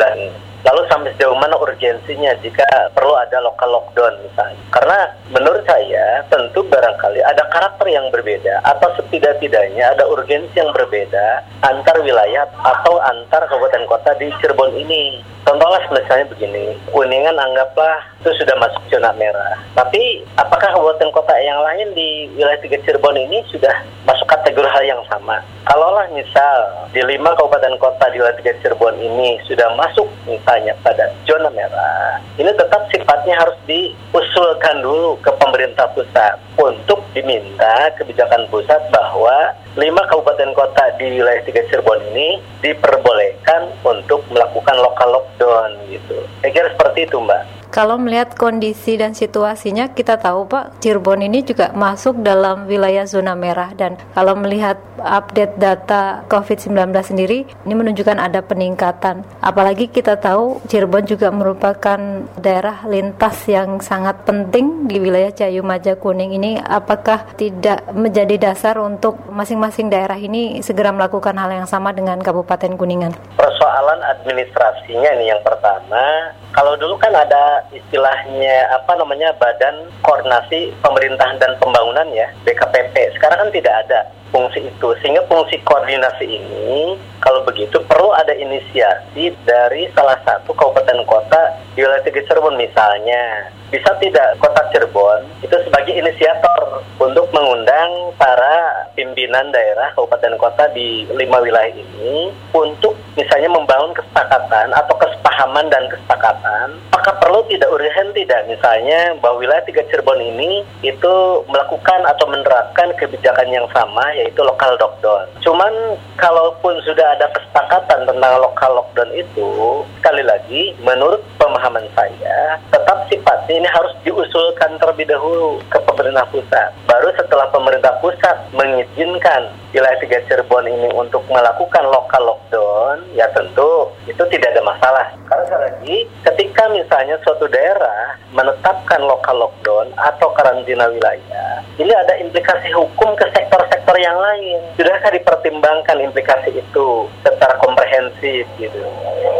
Lalu 0.66 0.82
sampai 0.90 1.14
sejauh 1.14 1.38
mana 1.38 1.54
urgensinya 1.62 2.34
jika 2.42 2.66
perlu 2.98 3.14
ada 3.14 3.38
lokal 3.38 3.70
lockdown 3.70 4.18
misalnya. 4.26 4.58
Karena 4.74 5.00
menurut 5.30 5.62
saya 5.70 6.26
tentu 6.26 6.66
barangkali 6.66 7.22
ada 7.22 7.46
karakter 7.54 7.86
yang 7.94 8.10
berbeda 8.10 8.66
atau 8.66 8.90
setidak-tidaknya 8.98 9.94
ada 9.94 10.10
urgensi 10.10 10.58
yang 10.58 10.74
berbeda 10.74 11.46
antar 11.62 12.02
wilayah 12.02 12.50
atau 12.66 12.98
antar 12.98 13.46
kabupaten 13.46 13.86
kota 13.86 14.18
di 14.18 14.34
Cirebon 14.42 14.74
ini. 14.74 15.22
Contohnya 15.46 15.86
misalnya 15.94 16.26
begini, 16.34 16.74
Kuningan 16.90 17.38
anggaplah 17.38 18.02
itu 18.26 18.34
sudah 18.42 18.58
masuk 18.58 18.82
zona 18.90 19.14
merah. 19.14 19.62
Tapi 19.78 20.26
apakah 20.42 20.74
kabupaten 20.74 21.14
kota 21.14 21.38
yang 21.38 21.62
lain 21.62 21.94
di 21.94 22.34
wilayah 22.34 22.58
tiga 22.66 22.82
Cirebon 22.82 23.14
ini 23.14 23.46
sudah 23.54 23.86
masuk 24.10 24.26
kategori 24.26 24.66
hal 24.66 24.82
yang 24.82 25.02
sama? 25.06 25.46
Kalaulah 25.70 26.10
misal 26.18 26.90
di 26.90 27.06
lima 27.06 27.38
kabupaten 27.38 27.78
kota 27.78 28.10
di 28.10 28.18
wilayah 28.18 28.42
tiga 28.42 28.58
Cirebon 28.66 28.98
ini 28.98 29.38
sudah 29.46 29.70
masuk 29.78 30.10
misalnya 30.26 30.74
pada 30.82 31.14
zona 31.30 31.54
merah, 31.54 32.18
ini 32.42 32.50
tetap 32.50 32.90
sifatnya 32.90 33.38
harus 33.38 33.58
diusulkan 33.70 34.82
dulu 34.82 35.14
ke 35.22 35.30
pemerintah 35.38 35.86
pusat 35.94 36.42
untuk 36.58 37.06
diminta 37.14 37.94
kebijakan 38.02 38.50
pusat 38.50 38.82
bahwa 38.90 39.54
lima 39.76 40.08
kabupaten 40.08 40.56
kota 40.56 40.84
di 40.96 41.20
wilayah 41.20 41.44
tiga 41.44 41.60
Cirebon 41.68 42.00
ini 42.16 42.40
diperbolehkan 42.64 43.76
untuk 43.84 44.24
melakukan 44.32 44.80
lokal 44.80 45.20
lockdown 45.20 45.76
gitu. 45.92 46.16
Saya 46.40 46.52
kira 46.56 46.68
seperti 46.72 47.04
itu 47.04 47.20
Mbak. 47.20 47.65
Kalau 47.76 48.00
melihat 48.00 48.40
kondisi 48.40 48.96
dan 48.96 49.12
situasinya, 49.12 49.92
kita 49.92 50.16
tahu 50.16 50.48
Pak, 50.48 50.80
Cirebon 50.80 51.20
ini 51.20 51.44
juga 51.44 51.76
masuk 51.76 52.24
dalam 52.24 52.72
wilayah 52.72 53.04
zona 53.04 53.36
merah 53.36 53.76
dan 53.76 54.00
kalau 54.16 54.32
melihat 54.32 54.80
update 55.04 55.60
data 55.60 56.24
COVID-19 56.32 56.72
sendiri, 57.04 57.44
ini 57.44 57.74
menunjukkan 57.76 58.16
ada 58.16 58.40
peningkatan. 58.40 59.28
Apalagi 59.44 59.92
kita 59.92 60.16
tahu 60.16 60.64
Cirebon 60.72 61.04
juga 61.04 61.36
merupakan 61.36 62.00
daerah 62.40 62.88
lintas 62.88 63.44
yang 63.52 63.84
sangat 63.84 64.24
penting 64.24 64.88
di 64.88 64.96
wilayah 65.04 65.36
Cayu 65.36 65.60
Maja 65.60 66.00
Kuning 66.00 66.32
ini. 66.32 66.56
Apakah 66.64 67.36
tidak 67.36 67.92
menjadi 67.92 68.40
dasar 68.40 68.80
untuk 68.80 69.20
masing-masing 69.28 69.92
daerah 69.92 70.16
ini 70.16 70.64
segera 70.64 70.96
melakukan 70.96 71.36
hal 71.36 71.52
yang 71.52 71.68
sama 71.68 71.92
dengan 71.92 72.24
Kabupaten 72.24 72.80
Kuningan? 72.80 73.12
Persoalan 73.36 74.00
administrasinya 74.00 75.12
ini 75.20 75.28
yang 75.28 75.44
pertama. 75.44 76.32
Kalau 76.56 76.80
dulu 76.80 76.96
kan 76.96 77.12
ada 77.12 77.68
istilahnya 77.76 78.72
apa 78.72 78.96
namanya 78.96 79.36
Badan 79.36 79.92
Koordinasi 80.00 80.72
Pemerintahan 80.80 81.36
dan 81.36 81.60
Pembangunan 81.60 82.08
ya 82.16 82.32
BKPP. 82.48 83.20
Sekarang 83.20 83.44
kan 83.44 83.52
tidak 83.52 83.76
ada 83.84 84.08
fungsi 84.36 84.68
itu 84.68 84.90
sehingga 85.00 85.24
fungsi 85.32 85.60
koordinasi 85.64 86.28
ini 86.28 87.00
kalau 87.24 87.40
begitu 87.48 87.80
perlu 87.88 88.12
ada 88.12 88.36
inisiasi 88.36 89.32
dari 89.48 89.88
salah 89.96 90.20
satu 90.28 90.52
kabupaten 90.52 91.08
kota 91.08 91.56
di 91.72 91.80
wilayah 91.80 92.04
Cirebon 92.04 92.60
misalnya 92.60 93.48
bisa 93.72 93.96
tidak 94.04 94.36
kota 94.44 94.60
Cirebon 94.76 95.24
itu 95.40 95.56
sebagai 95.64 95.96
inisiator 95.96 96.84
untuk 97.00 97.32
mengundang 97.32 98.12
para 98.20 98.88
pimpinan 99.00 99.56
daerah 99.56 99.96
kabupaten 99.96 100.36
kota 100.36 100.68
di 100.76 101.08
lima 101.16 101.40
wilayah 101.40 101.72
ini 101.72 102.36
untuk 102.52 103.00
misalnya 103.16 103.50
membangun 103.52 103.96
kesepakatan 103.96 104.72
atau 104.76 104.96
kesepahaman 105.00 105.68
dan 105.72 105.88
kesepakatan 105.92 106.68
apakah 106.92 107.14
perlu 107.20 107.40
tidak 107.52 107.72
urgen 107.72 108.12
tidak 108.16 108.42
misalnya 108.48 109.16
bahwa 109.20 109.42
wilayah 109.42 109.64
Tiga 109.66 109.84
Cirebon 109.88 110.22
ini 110.22 110.64
itu 110.84 111.14
melakukan 111.50 112.06
atau 112.06 112.26
menerapkan 112.30 112.92
kebijakan 113.00 113.50
yang 113.52 113.68
sama 113.72 114.04
yaitu 114.16 114.40
lokal 114.44 114.76
lockdown 114.80 115.26
cuman 115.42 115.74
kalaupun 116.20 116.80
sudah 116.84 117.16
ada 117.18 117.32
kesepakatan 117.34 118.08
tentang 118.08 118.34
lokal 118.40 118.84
lockdown 118.84 119.12
itu 119.16 119.84
sekali 120.00 120.24
lagi 120.24 120.76
menurut 120.84 121.24
pemahaman 121.40 121.88
saya 121.96 122.60
tetap 122.70 123.08
sifatnya 123.08 123.56
ini 123.62 123.70
harus 123.70 123.94
diusulkan 124.04 124.78
terlebih 124.82 125.08
dahulu 125.08 125.62
ke 125.70 125.80
pemerintah 125.86 126.26
pusat. 126.30 126.70
Baru 126.90 127.10
setelah 127.16 127.48
pemerintah 127.54 127.94
pusat 128.02 128.36
mengizinkan 128.52 129.54
wilayah 129.72 129.98
tiga 130.02 130.20
Cirebon 130.28 130.66
ini 130.68 130.90
untuk 130.92 131.24
melakukan 131.30 131.86
lokal 131.88 132.22
lockdown, 132.26 133.05
ya 133.14 133.30
tentu 133.36 133.92
itu 134.10 134.24
tidak 134.34 134.56
ada 134.56 134.64
masalah. 134.66 135.08
Karena 135.30 135.44
sekali 135.46 135.64
lagi, 135.66 135.98
ketika 136.26 136.64
misalnya 136.72 137.16
suatu 137.22 137.46
daerah 137.50 138.18
menetapkan 138.34 139.02
lokal 139.06 139.46
lockdown 139.46 139.94
atau 139.98 140.34
karantina 140.34 140.90
wilayah, 140.90 141.62
ini 141.78 141.92
ada 141.92 142.18
implikasi 142.18 142.72
hukum 142.74 143.14
ke 143.20 143.26
sektor-sektor 143.36 143.96
yang 144.00 144.16
lain. 144.18 144.60
Sudahkah 144.80 145.12
dipertimbangkan 145.12 145.98
implikasi 146.02 146.56
itu 146.56 146.88
secara 147.22 147.56
komprehensif 147.62 148.48
gitu? 148.58 148.82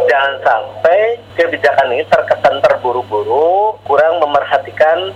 Jangan 0.06 0.34
sampai 0.42 1.20
kebijakan 1.36 1.92
ini 1.92 2.04
terkesan 2.08 2.62
terburu-buru, 2.62 3.76
kurang 3.84 4.18
memerhatikan 4.22 4.55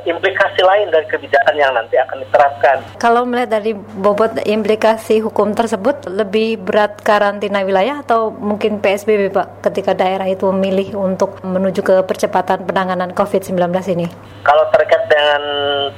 implikasi 0.08 0.60
lain 0.64 0.88
dari 0.88 1.06
kebijakan 1.06 1.54
yang 1.56 1.72
nanti 1.76 1.96
akan 2.00 2.24
diterapkan. 2.24 2.76
Kalau 2.96 3.22
melihat 3.28 3.60
dari 3.60 3.76
bobot 3.76 4.40
implikasi 4.44 5.20
hukum 5.20 5.52
tersebut, 5.52 6.08
lebih 6.08 6.60
berat 6.60 6.98
karantina 7.04 7.62
wilayah 7.62 8.00
atau 8.00 8.32
mungkin 8.32 8.80
PSBB 8.80 9.30
Pak 9.30 9.64
ketika 9.70 9.92
daerah 9.92 10.26
itu 10.26 10.48
memilih 10.50 10.96
untuk 10.96 11.38
menuju 11.44 11.80
ke 11.84 11.96
percepatan 12.04 12.64
penanganan 12.64 13.12
COVID-19 13.12 13.60
ini? 13.94 14.06
Kalau 14.42 14.64
terkait 14.72 15.04
dengan 15.06 15.42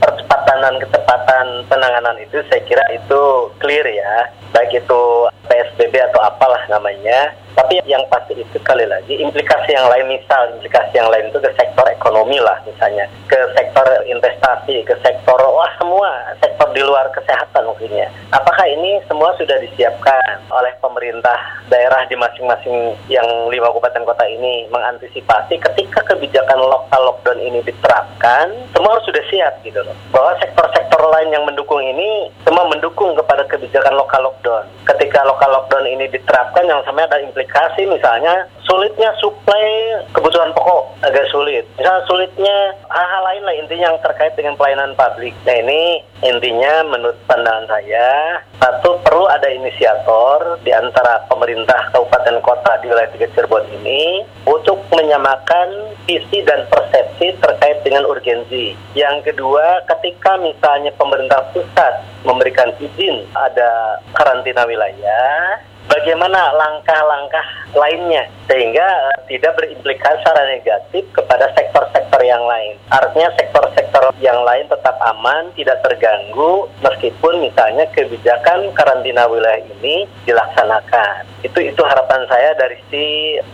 percepatan 0.03 0.59
dan 0.59 0.75
kecepatan 0.83 1.47
penanganan 1.71 2.17
itu, 2.19 2.43
saya 2.51 2.61
kira 2.67 2.85
itu 2.91 3.21
clear 3.63 3.87
ya, 3.87 4.15
baik 4.53 4.71
itu 4.77 5.03
PSBB 5.49 5.95
atau 6.13 6.21
apalah 6.23 6.63
namanya. 6.69 7.35
Tapi 7.53 7.85
yang 7.85 8.01
pasti 8.09 8.33
itu 8.33 8.49
sekali 8.57 8.89
lagi 8.89 9.21
implikasi 9.21 9.77
yang 9.77 9.85
lain 9.93 10.09
misal 10.09 10.49
implikasi 10.57 10.97
yang 10.97 11.13
lain 11.13 11.29
itu 11.29 11.37
ke 11.37 11.53
sektor 11.53 11.85
ekonomi 11.85 12.41
lah 12.41 12.57
misalnya. 12.65 13.05
Ke 13.29 13.37
sektor 13.53 13.85
investasi 14.09 14.81
ke 14.89 14.97
sektor 15.05 15.37
wah 15.37 15.69
semua 15.77 16.33
sektor 16.41 16.73
di 16.73 16.81
luar 16.81 17.13
kesehatan 17.13 17.69
mungkinnya. 17.69 18.09
Apakah 18.33 18.65
ini 18.65 19.05
semua 19.05 19.37
sudah 19.37 19.61
disiapkan 19.61 20.41
oleh 20.49 20.73
pemerintah 20.81 21.37
daerah 21.69 22.09
di 22.09 22.17
masing-masing 22.17 22.97
yang 23.13 23.29
lima 23.53 23.69
kabupaten 23.69 24.09
kota 24.09 24.25
ini 24.25 24.65
mengantisipasi 24.73 25.61
ketika 25.61 26.01
kebijakan 26.09 26.57
lokal 26.57 27.13
lockdown 27.13 27.37
ini 27.37 27.61
diterapkan? 27.69 28.49
Semua 28.73 28.97
harus 28.97 29.05
sudah 29.05 29.25
siap 29.29 29.61
gitu 29.61 29.85
loh. 29.85 29.97
Bahwa 30.09 30.33
sektor-sektor 30.41 30.82
lain 31.11 31.35
yang 31.35 31.43
mendukung 31.43 31.83
ini 31.83 32.31
semua 32.47 32.69
mendukung 32.69 33.17
kepada 33.17 33.43
kebijakan 33.49 33.95
lokal 33.99 34.23
lockdown. 34.29 34.65
Ketika 34.87 35.25
lokal 35.27 35.51
lockdown 35.51 35.87
ini 35.89 36.07
diterapkan 36.11 36.69
yang 36.69 36.85
sampai 36.87 37.09
ada 37.09 37.19
implikasi 37.19 37.89
misalnya 37.89 38.47
sulitnya 38.67 39.11
suplai 39.19 39.99
kebutuhan 40.15 40.55
pokok 40.55 40.99
agak 41.03 41.27
sulit. 41.35 41.67
Misalnya 41.79 42.03
sulitnya 42.07 42.57
hal-hal 42.89 43.23
lain 43.27 43.43
lah 43.43 43.55
intinya 43.59 43.87
yang 43.93 44.01
terkait 44.01 44.35
dengan 44.39 44.55
pelayanan 44.55 44.95
publik. 44.95 45.35
Nah 45.45 45.57
ini 45.59 46.03
intinya 46.23 46.87
menurut 46.87 47.19
pandangan 47.27 47.67
saya 47.67 48.39
satu 48.63 49.03
perlu 49.03 49.27
ada 49.27 49.51
inisiator 49.51 50.63
di 50.63 50.71
antara 50.71 51.27
pemerintah 51.27 51.91
kabupaten 51.91 52.39
kota 52.47 52.79
di 52.79 52.87
wilayah 52.87 53.11
tiga 53.11 53.27
Cirebon 53.35 53.67
ini 53.83 54.23
untuk 54.47 54.79
menyamakan 54.95 55.99
visi 56.07 56.47
dan 56.47 56.71
persepsi 56.71 57.35
terkait 57.43 57.83
dengan 57.83 58.07
urgensi. 58.07 58.79
Yang 58.95 59.35
kedua, 59.35 59.83
ketika 59.91 60.39
misalnya 60.39 60.95
pemerintah 60.95 61.43
pusat 61.51 62.07
memberikan 62.23 62.71
izin 62.79 63.27
ada 63.35 63.99
karantina 64.15 64.63
wilayah, 64.63 65.59
bagaimana 65.89 66.53
langkah-langkah 66.55 67.47
lainnya 67.73 68.29
sehingga 68.47 68.85
uh, 68.85 69.17
tidak 69.27 69.57
berimplikasi 69.57 70.21
secara 70.23 70.45
negatif 70.45 71.05
kepada 71.17 71.49
sektor-sektor 71.57 72.21
yang 72.23 72.45
lain. 72.45 72.77
Artinya 72.93 73.33
sektor-sektor 73.41 74.13
yang 74.21 74.45
lain 74.45 74.69
tetap 74.69 74.95
aman, 75.03 75.51
tidak 75.57 75.81
terganggu 75.83 76.69
meskipun 76.85 77.43
misalnya 77.43 77.89
kebijakan 77.97 78.71
karantina 78.77 79.25
wilayah 79.27 79.65
ini 79.81 80.07
dilaksanakan. 80.29 81.27
Itu 81.43 81.59
itu 81.59 81.83
harapan 81.83 82.23
saya 82.31 82.55
dari 82.55 82.79
si 82.93 83.05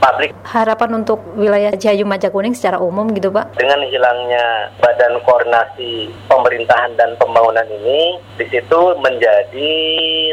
publik. 0.03 0.35
Harapan 0.45 1.05
untuk 1.05 1.23
wilayah 1.39 1.73
Jayu 1.73 2.05
Majakuning 2.05 2.53
secara 2.53 2.83
umum 2.83 3.09
gitu 3.17 3.33
Pak? 3.33 3.57
Dengan 3.57 3.81
hilangnya 3.87 4.69
Badan 4.83 5.23
Koordinasi 5.25 6.13
Pemerintahan 6.29 6.99
dan 7.01 7.17
Pembangunan 7.17 7.65
ini, 7.65 8.21
di 8.37 8.45
situ 8.51 8.81
menjadi 9.01 9.73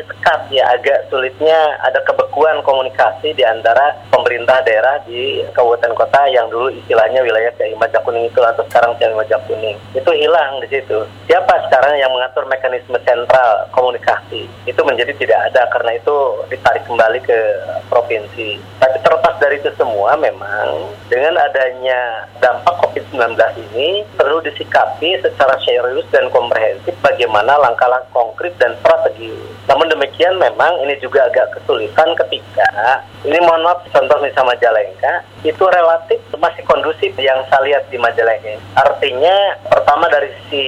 sekat 0.04 0.52
ya 0.52 0.64
agak 0.76 1.08
sulitnya 1.08 1.80
ada 1.86 2.02
kebekuan 2.02 2.66
komunikasi 2.66 3.38
di 3.38 3.46
antara 3.46 3.94
pemerintah 4.10 4.66
daerah 4.66 4.98
di 5.06 5.46
kabupaten 5.54 5.94
kota 5.94 6.26
yang 6.34 6.50
dulu 6.50 6.74
istilahnya 6.74 7.22
wilayah 7.22 7.54
Ciawi 7.54 7.78
Kuning 8.02 8.26
itu 8.26 8.42
atau 8.42 8.66
sekarang 8.66 8.98
Ciawi 8.98 9.22
Kuning 9.46 9.78
itu 9.94 10.12
hilang 10.18 10.58
di 10.66 10.68
situ. 10.74 11.06
Siapa 11.30 11.54
sekarang 11.70 11.94
yang 12.02 12.10
mengatur 12.10 12.50
mekanisme 12.50 12.98
sentral 13.06 13.70
komunikasi? 13.70 14.50
Itu 14.66 14.82
menjadi 14.82 15.14
tidak 15.14 15.54
ada 15.54 15.70
karena 15.70 16.02
itu 16.02 16.16
ditarik 16.50 16.84
kembali 16.90 17.20
ke 17.22 17.40
provinsi. 17.88 18.58
Tapi 18.82 18.98
terlepas 19.06 19.38
dari 19.38 19.62
itu 19.62 19.70
semua 19.78 20.18
memang 20.18 20.90
dengan 21.06 21.38
adanya 21.38 22.26
dampak 22.42 22.82
COVID-19 22.82 23.38
ini 23.70 24.02
perlu 24.18 24.42
disikapi 24.42 25.22
secara 25.22 25.54
serius 25.62 26.06
dan 26.10 26.34
komprehensif 26.34 26.98
bagaimana 27.06 27.62
langkah-langkah 27.62 28.10
konkret 28.10 28.58
dan 28.58 28.74
strategi. 28.82 29.34
Namun 29.70 29.90
demikian 29.90 30.38
memang 30.38 30.82
ini 30.86 30.98
juga 31.02 31.26
agak 31.30 31.58
kesulitan 31.58 31.75
kesulitan 31.76 32.16
ketika 32.16 33.04
ini 33.28 33.36
mohon 33.44 33.68
maaf 33.68 33.84
contoh 33.92 34.16
misalnya 34.24 34.56
Majalengka 34.56 35.14
itu 35.44 35.60
relatif 35.60 36.24
masih 36.40 36.64
kondusif 36.64 37.12
yang 37.20 37.44
saya 37.52 37.68
lihat 37.68 37.84
di 37.92 38.00
Majalengka. 38.00 38.56
Artinya 38.80 39.60
pertama 39.68 40.08
dari 40.08 40.32
si 40.48 40.64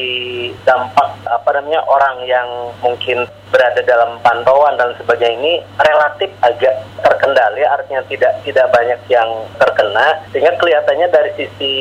dampak 0.68 1.16
apa 1.24 1.48
namanya 1.56 1.80
orang 1.88 2.28
yang 2.28 2.76
mungkin 2.84 3.24
berada 3.48 3.80
dalam 3.88 4.20
pantauan 4.20 4.76
dan 4.76 4.92
sebagainya 5.00 5.40
ini 5.40 5.54
relatif 5.80 6.28
agak 6.44 6.76
terkendali 7.02 7.64
artinya 7.64 8.02
tidak 8.08 8.34
tidak 8.44 8.68
banyak 8.74 9.00
yang 9.12 9.30
terkena 9.60 10.22
sehingga 10.32 10.54
kelihatannya 10.58 11.08
dari 11.12 11.32
sisi 11.38 11.76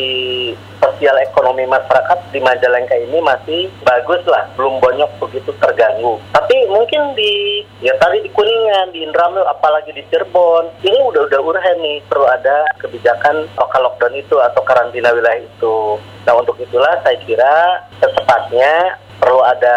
sosial 0.81 1.17
ekonomi 1.21 1.65
masyarakat 1.65 2.19
di 2.33 2.41
Majalengka 2.41 2.97
ini 2.97 3.19
masih 3.21 3.69
bagus 3.83 4.23
lah 4.29 4.49
belum 4.55 4.79
banyak 4.81 5.11
begitu 5.21 5.53
terganggu. 5.61 6.21
Tapi 6.33 6.57
mungkin 6.69 7.17
di 7.17 7.65
ya 7.81 7.97
tadi 8.01 8.25
di 8.25 8.31
Kuningan 8.33 8.93
di 8.93 9.05
Indramayu 9.05 9.45
apalagi 9.49 9.93
di 9.93 10.05
Cirebon 10.09 10.85
ini 10.85 10.99
udah 11.09 11.29
udah 11.29 11.41
urgen 11.41 11.79
nih 11.81 12.05
perlu 12.07 12.27
ada 12.29 12.69
kebijakan 12.81 13.49
lokal 13.57 13.89
lockdown 13.89 14.15
itu 14.17 14.37
atau 14.41 14.61
karantina 14.65 15.13
wilayah 15.13 15.43
itu. 15.43 16.01
Nah 16.29 16.33
untuk 16.37 16.57
itulah 16.61 17.01
saya 17.05 17.17
kira 17.25 17.87
secepatnya 18.01 19.01
perlu 19.21 19.41
ada 19.43 19.77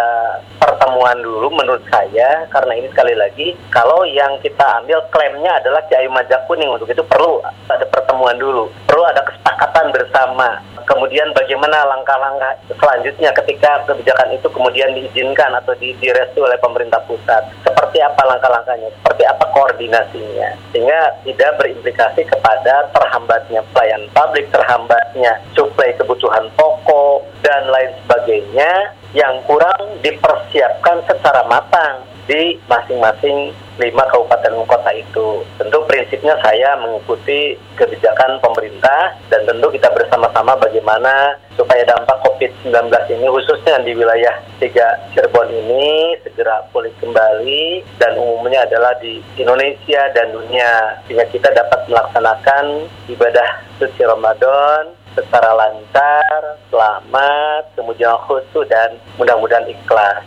pertemuan 0.60 1.18
dulu 1.24 1.48
menurut 1.52 1.84
saya 1.88 2.46
karena 2.52 2.74
ini 2.76 2.88
sekali 2.92 3.16
lagi 3.16 3.48
kalau 3.72 4.04
yang 4.06 4.38
kita 4.44 4.62
ambil 4.84 5.00
klaimnya 5.10 5.58
adalah 5.60 5.82
Ciayu 5.88 6.12
Majak 6.12 6.46
Kuning. 6.46 6.70
Untuk 6.70 6.90
itu 6.92 7.04
perlu 7.06 7.42
ada 7.68 7.86
pertemuan 7.90 8.36
dulu. 8.38 8.70
Perlu 8.86 9.04
ada 9.08 9.24
kesepakatan 9.26 9.96
bersama. 9.96 10.60
Kemudian 10.90 11.30
bagaimana 11.38 11.86
langkah-langkah 11.86 12.58
selanjutnya 12.74 13.30
ketika 13.38 13.86
kebijakan 13.86 14.34
itu 14.34 14.50
kemudian 14.50 14.90
diizinkan 14.98 15.54
atau 15.54 15.78
di, 15.78 15.94
direstui 16.02 16.42
oleh 16.42 16.58
pemerintah 16.58 16.98
pusat. 17.06 17.46
Seperti 17.62 18.02
apa 18.02 18.22
langkah-langkahnya? 18.26 18.90
Seperti 18.98 19.24
apa 19.30 19.46
koordinasinya? 19.54 20.50
Sehingga 20.74 21.14
tidak 21.22 21.62
berimplikasi 21.62 22.26
kepada 22.26 22.90
terhambatnya 22.90 23.62
pelayanan 23.70 24.10
publik 24.18 24.50
terhambatnya 24.50 25.38
suplai 25.54 25.94
kebutuhan 25.94 26.50
pokok 26.58 27.22
dan 27.46 27.70
lain 27.70 27.94
sebagainya 28.04 28.99
yang 29.14 29.42
kurang 29.50 29.98
dipersiapkan 30.06 31.02
secara 31.10 31.42
matang 31.50 32.06
di 32.30 32.62
masing-masing 32.70 33.50
lima 33.82 34.06
kabupaten 34.14 34.54
kota 34.70 34.92
itu. 34.94 35.42
Tentu 35.58 35.82
prinsipnya 35.90 36.38
saya 36.46 36.78
mengikuti 36.78 37.58
kebijakan 37.74 38.38
pemerintah 38.38 39.18
dan 39.34 39.50
tentu 39.50 39.74
kita 39.74 39.90
bersama-sama 39.90 40.54
bagaimana 40.62 41.40
supaya 41.58 41.82
dampak 41.90 42.22
COVID-19 42.22 42.70
ini 43.18 43.26
khususnya 43.26 43.82
di 43.82 43.98
wilayah 43.98 44.36
tiga 44.62 45.00
Cirebon 45.16 45.50
ini 45.50 46.16
segera 46.22 46.70
pulih 46.70 46.94
kembali 47.02 47.82
dan 47.98 48.14
umumnya 48.20 48.68
adalah 48.68 48.94
di 49.02 49.24
Indonesia 49.40 50.12
dan 50.14 50.30
dunia 50.36 51.02
sehingga 51.08 51.26
kita 51.34 51.50
dapat 51.56 51.90
melaksanakan 51.90 52.86
ibadah 53.10 53.50
suci 53.82 54.04
Ramadan 54.06 54.99
secara 55.26 55.52
lancar, 55.52 56.42
selamat, 56.72 57.64
kemudian 57.76 58.16
khusus 58.28 58.64
dan 58.72 58.96
mudah-mudahan 59.20 59.68
ikhlas. 59.68 60.24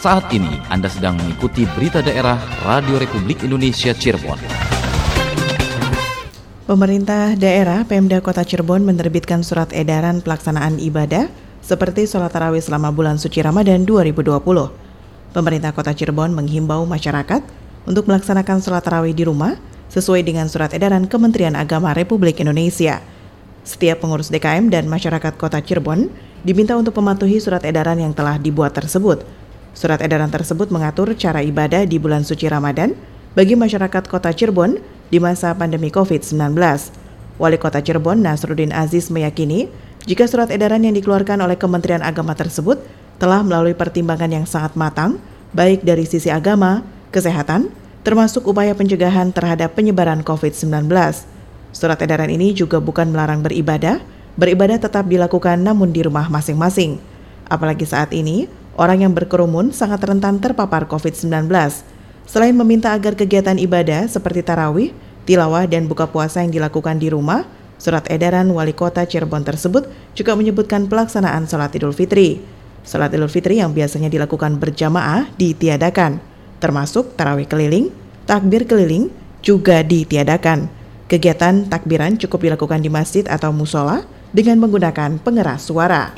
Saat 0.00 0.32
ini 0.32 0.58
Anda 0.72 0.88
sedang 0.88 1.14
mengikuti 1.20 1.68
berita 1.76 2.00
daerah 2.00 2.40
Radio 2.64 2.96
Republik 2.96 3.44
Indonesia 3.44 3.92
Cirebon. 3.92 4.40
Pemerintah 6.64 7.34
daerah 7.34 7.82
Pemda 7.84 8.22
Kota 8.22 8.46
Cirebon 8.46 8.86
menerbitkan 8.86 9.42
surat 9.42 9.74
edaran 9.74 10.22
pelaksanaan 10.22 10.78
ibadah 10.78 11.28
seperti 11.60 12.06
sholat 12.08 12.32
tarawih 12.32 12.62
selama 12.62 12.94
bulan 12.94 13.18
suci 13.20 13.42
Ramadan 13.44 13.84
2020. 13.84 14.40
Pemerintah 15.34 15.70
Kota 15.74 15.92
Cirebon 15.92 16.32
menghimbau 16.32 16.86
masyarakat 16.88 17.42
untuk 17.84 18.06
melaksanakan 18.08 18.62
sholat 18.62 18.82
tarawih 18.86 19.12
di 19.12 19.26
rumah 19.26 19.58
sesuai 19.90 20.22
dengan 20.22 20.46
surat 20.46 20.70
edaran 20.70 21.10
Kementerian 21.10 21.58
Agama 21.58 21.90
Republik 21.92 22.38
Indonesia. 22.38 23.02
Setiap 23.66 24.00
pengurus 24.00 24.30
DKM 24.30 24.70
dan 24.70 24.86
masyarakat 24.86 25.36
kota 25.36 25.58
Cirebon 25.60 26.08
diminta 26.46 26.78
untuk 26.78 26.96
mematuhi 26.96 27.42
surat 27.42 27.60
edaran 27.66 27.98
yang 27.98 28.14
telah 28.14 28.38
dibuat 28.38 28.72
tersebut. 28.72 29.26
Surat 29.74 30.00
edaran 30.00 30.30
tersebut 30.30 30.70
mengatur 30.72 31.12
cara 31.18 31.44
ibadah 31.44 31.84
di 31.84 31.98
bulan 31.98 32.22
suci 32.22 32.48
Ramadan 32.48 32.96
bagi 33.34 33.58
masyarakat 33.58 34.06
kota 34.06 34.30
Cirebon 34.30 34.80
di 35.10 35.18
masa 35.18 35.52
pandemi 35.52 35.90
COVID-19. 35.90 36.54
Wali 37.40 37.58
Kota 37.58 37.80
Cirebon 37.82 38.20
Nasruddin 38.20 38.70
Aziz 38.70 39.08
meyakini 39.08 39.70
jika 40.04 40.24
surat 40.24 40.48
edaran 40.48 40.80
yang 40.80 40.96
dikeluarkan 40.96 41.44
oleh 41.44 41.60
Kementerian 41.60 42.00
Agama 42.00 42.32
tersebut 42.32 42.80
telah 43.20 43.44
melalui 43.44 43.76
pertimbangan 43.76 44.32
yang 44.32 44.46
sangat 44.48 44.72
matang, 44.72 45.20
baik 45.52 45.84
dari 45.84 46.08
sisi 46.08 46.32
agama, 46.32 46.80
kesehatan, 47.12 47.68
termasuk 48.00 48.48
upaya 48.48 48.72
pencegahan 48.72 49.28
terhadap 49.32 49.76
penyebaran 49.76 50.24
COVID-19. 50.24 50.88
Surat 51.70 51.98
edaran 52.02 52.32
ini 52.32 52.56
juga 52.56 52.80
bukan 52.80 53.12
melarang 53.12 53.44
beribadah, 53.44 54.00
beribadah 54.34 54.80
tetap 54.80 55.06
dilakukan 55.06 55.60
namun 55.60 55.92
di 55.92 56.02
rumah 56.02 56.26
masing-masing. 56.32 56.98
Apalagi 57.46 57.84
saat 57.84 58.10
ini, 58.16 58.48
orang 58.80 59.04
yang 59.04 59.12
berkerumun 59.12 59.70
sangat 59.70 60.00
rentan 60.02 60.40
terpapar 60.40 60.88
COVID-19. 60.88 61.50
Selain 62.24 62.54
meminta 62.54 62.94
agar 62.94 63.18
kegiatan 63.18 63.58
ibadah 63.58 64.06
seperti 64.06 64.40
tarawih, 64.46 64.94
tilawah, 65.26 65.66
dan 65.66 65.90
buka 65.90 66.08
puasa 66.08 66.40
yang 66.40 66.54
dilakukan 66.54 66.96
di 67.02 67.10
rumah, 67.10 67.44
surat 67.76 68.06
edaran 68.08 68.48
wali 68.54 68.72
kota 68.72 69.02
Cirebon 69.04 69.42
tersebut 69.42 69.90
juga 70.14 70.32
menyebutkan 70.38 70.86
pelaksanaan 70.86 71.50
sholat 71.50 71.74
idul 71.74 71.92
fitri. 71.92 72.38
Sholat 72.86 73.12
idul 73.12 73.28
fitri 73.28 73.60
yang 73.60 73.74
biasanya 73.76 74.08
dilakukan 74.08 74.56
berjamaah 74.56 75.28
ditiadakan 75.36 76.29
termasuk 76.60 77.16
tarawih 77.16 77.48
keliling, 77.48 77.88
takbir 78.28 78.68
keliling 78.68 79.08
juga 79.40 79.80
ditiadakan. 79.80 80.68
Kegiatan 81.10 81.66
takbiran 81.66 82.14
cukup 82.20 82.46
dilakukan 82.46 82.78
di 82.78 82.92
masjid 82.92 83.26
atau 83.26 83.50
musola 83.50 84.06
dengan 84.30 84.62
menggunakan 84.62 85.18
pengeras 85.18 85.66
suara. 85.66 86.14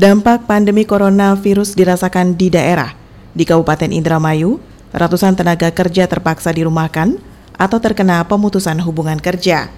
Dampak 0.00 0.48
pandemi 0.48 0.88
coronavirus 0.88 1.76
dirasakan 1.76 2.32
di 2.32 2.48
daerah. 2.48 2.96
Di 3.36 3.44
Kabupaten 3.44 3.92
Indramayu, 3.92 4.56
ratusan 4.96 5.36
tenaga 5.36 5.68
kerja 5.68 6.08
terpaksa 6.08 6.56
dirumahkan 6.56 7.20
atau 7.60 7.76
terkena 7.76 8.24
pemutusan 8.24 8.80
hubungan 8.80 9.20
kerja. 9.20 9.68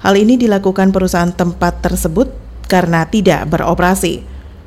Hal 0.00 0.16
ini 0.16 0.40
dilakukan 0.40 0.96
perusahaan 0.96 1.28
tempat 1.28 1.84
tersebut 1.84 2.45
karena 2.66 3.06
tidak 3.06 3.46
beroperasi. 3.48 4.22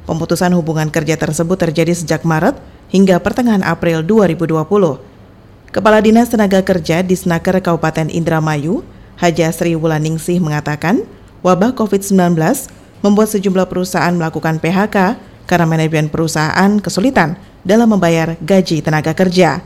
Pemutusan 0.09 0.55
hubungan 0.57 0.89
kerja 0.89 1.19
tersebut 1.19 1.59
terjadi 1.59 1.93
sejak 1.93 2.25
Maret 2.25 2.57
hingga 2.89 3.21
pertengahan 3.21 3.61
April 3.61 4.01
2020. 4.01 4.65
Kepala 5.69 6.01
Dinas 6.01 6.33
Tenaga 6.33 6.65
Kerja 6.65 7.05
di 7.05 7.13
Snaker 7.13 7.61
Kabupaten 7.61 8.09
Indramayu, 8.09 8.81
Haja 9.21 9.53
Sri 9.53 9.77
Wulaningsih 9.77 10.41
mengatakan, 10.41 11.05
wabah 11.45 11.77
COVID-19 11.77 12.33
membuat 13.05 13.29
sejumlah 13.29 13.69
perusahaan 13.69 14.15
melakukan 14.17 14.57
PHK 14.57 15.21
karena 15.45 15.65
manajemen 15.69 16.09
perusahaan 16.09 16.81
kesulitan 16.81 17.37
dalam 17.61 17.93
membayar 17.93 18.33
gaji 18.41 18.81
tenaga 18.81 19.13
kerja. 19.13 19.61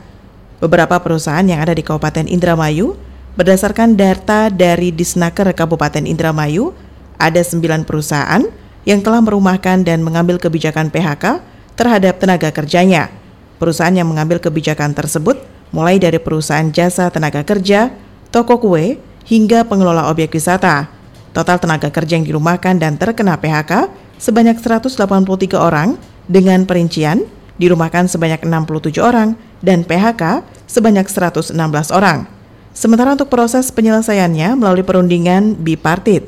Beberapa 0.60 1.00
perusahaan 1.00 1.44
yang 1.44 1.64
ada 1.64 1.72
di 1.72 1.80
Kabupaten 1.80 2.28
Indramayu, 2.28 3.00
berdasarkan 3.34 3.96
data 3.96 4.52
dari 4.52 4.92
Disnaker 4.92 5.50
Kabupaten 5.56 6.04
Indramayu, 6.04 6.76
ada 7.18 7.40
sembilan 7.40 7.86
perusahaan 7.86 8.42
yang 8.84 9.00
telah 9.00 9.24
merumahkan 9.24 9.82
dan 9.84 10.04
mengambil 10.04 10.36
kebijakan 10.36 10.92
PHK 10.92 11.40
terhadap 11.74 12.20
tenaga 12.20 12.52
kerjanya. 12.52 13.10
Perusahaan 13.58 13.94
yang 13.94 14.08
mengambil 14.10 14.38
kebijakan 14.38 14.92
tersebut 14.92 15.40
mulai 15.74 15.98
dari 15.98 16.20
perusahaan 16.20 16.68
jasa 16.70 17.08
tenaga 17.10 17.42
kerja, 17.42 17.90
toko 18.30 18.60
kue, 18.60 19.00
hingga 19.24 19.64
pengelola 19.64 20.06
objek 20.12 20.36
wisata. 20.36 20.90
Total 21.34 21.58
tenaga 21.58 21.90
kerja 21.90 22.14
yang 22.14 22.26
dirumahkan 22.28 22.78
dan 22.78 22.94
terkena 22.94 23.34
PHK 23.40 23.90
sebanyak 24.22 24.60
183 24.62 25.58
orang 25.58 25.98
dengan 26.30 26.62
perincian 26.62 27.26
dirumahkan 27.58 28.06
sebanyak 28.06 28.46
67 28.46 28.98
orang 29.02 29.34
dan 29.62 29.82
PHK 29.82 30.46
sebanyak 30.66 31.06
116 31.06 31.54
orang. 31.90 32.26
Sementara 32.74 33.14
untuk 33.14 33.30
proses 33.30 33.70
penyelesaiannya 33.70 34.58
melalui 34.58 34.82
perundingan 34.82 35.54
bipartit 35.54 36.26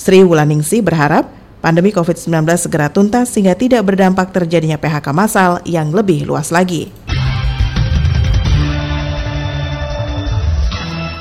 Sri 0.00 0.24
Wulaningsi 0.24 0.80
berharap 0.80 1.28
pandemi 1.60 1.92
COVID-19 1.92 2.32
segera 2.56 2.88
tuntas 2.88 3.36
sehingga 3.36 3.52
tidak 3.52 3.84
berdampak 3.84 4.32
terjadinya 4.32 4.80
PHK 4.80 5.12
massal 5.12 5.60
yang 5.68 5.92
lebih 5.92 6.24
luas 6.24 6.48
lagi. 6.48 6.88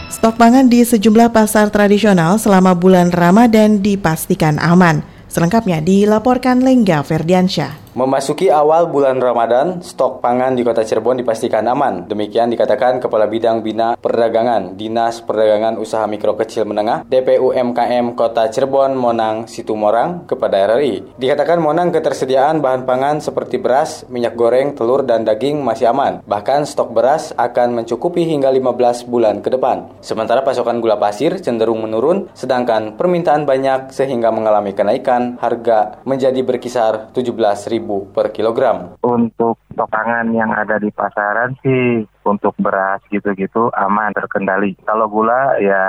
Stok 0.07 0.39
pangan 0.39 0.71
di 0.71 0.87
sejumlah 0.87 1.35
pasar 1.35 1.67
tradisional 1.75 2.39
selama 2.39 2.71
bulan 2.71 3.11
Ramadan 3.11 3.83
dipastikan 3.83 4.55
aman. 4.63 5.03
Selengkapnya 5.27 5.83
dilaporkan 5.83 6.63
Lengga 6.63 7.03
Ferdiansyah. 7.03 7.88
Memasuki 7.99 8.47
awal 8.47 8.87
bulan 8.87 9.19
Ramadan, 9.19 9.83
stok 9.83 10.23
pangan 10.23 10.55
di 10.55 10.63
Kota 10.63 10.87
Cirebon 10.87 11.19
dipastikan 11.19 11.67
aman. 11.67 12.07
Demikian 12.07 12.47
dikatakan 12.47 13.03
Kepala 13.03 13.27
Bidang 13.27 13.59
Bina 13.59 13.99
Perdagangan 13.99 14.79
Dinas 14.79 15.19
Perdagangan 15.19 15.75
Usaha 15.75 16.07
Mikro 16.07 16.39
Kecil 16.39 16.63
Menengah 16.63 17.03
DPUMKM 17.03 18.15
Kota 18.15 18.47
Cirebon 18.47 18.95
Monang 18.95 19.51
Situmorang 19.51 20.23
kepada 20.31 20.63
RRI. 20.71 21.19
Dikatakan 21.19 21.59
Monang 21.59 21.91
ketersediaan 21.91 22.63
bahan 22.63 22.87
pangan 22.87 23.19
seperti 23.19 23.59
beras, 23.59 24.07
minyak 24.07 24.39
goreng, 24.39 24.79
telur, 24.79 25.03
dan 25.03 25.27
daging 25.27 25.59
masih 25.59 25.91
aman. 25.91 26.23
Bahkan 26.23 26.71
stok 26.71 26.95
beras 26.95 27.35
akan 27.35 27.83
mencukupi 27.83 28.23
hingga 28.23 28.47
15 28.47 29.11
bulan 29.11 29.43
ke 29.43 29.51
depan. 29.51 29.91
Sementara 29.99 30.39
pasokan 30.47 30.79
gula 30.79 30.95
pasir 30.95 31.35
cenderung 31.43 31.83
menurun, 31.83 32.31
sedangkan 32.31 32.95
permintaan 32.95 33.43
banyak 33.43 33.91
sehingga 33.91 34.31
mengalami 34.31 34.71
kenaikan 34.71 35.35
harga 35.43 35.99
menjadi 36.07 36.39
berkisar 36.47 37.11
17.000 37.11 37.88
per 38.13 38.29
kilogram. 38.29 39.01
Untuk 39.01 39.57
stok 39.73 39.89
pangan 39.89 40.29
yang 40.31 40.53
ada 40.53 40.77
di 40.77 40.93
pasaran 40.93 41.57
sih 41.65 42.05
untuk 42.23 42.53
beras 42.61 43.01
gitu-gitu 43.09 43.73
aman 43.73 44.13
terkendali. 44.13 44.77
Kalau 44.85 45.09
gula 45.09 45.57
ya 45.57 45.85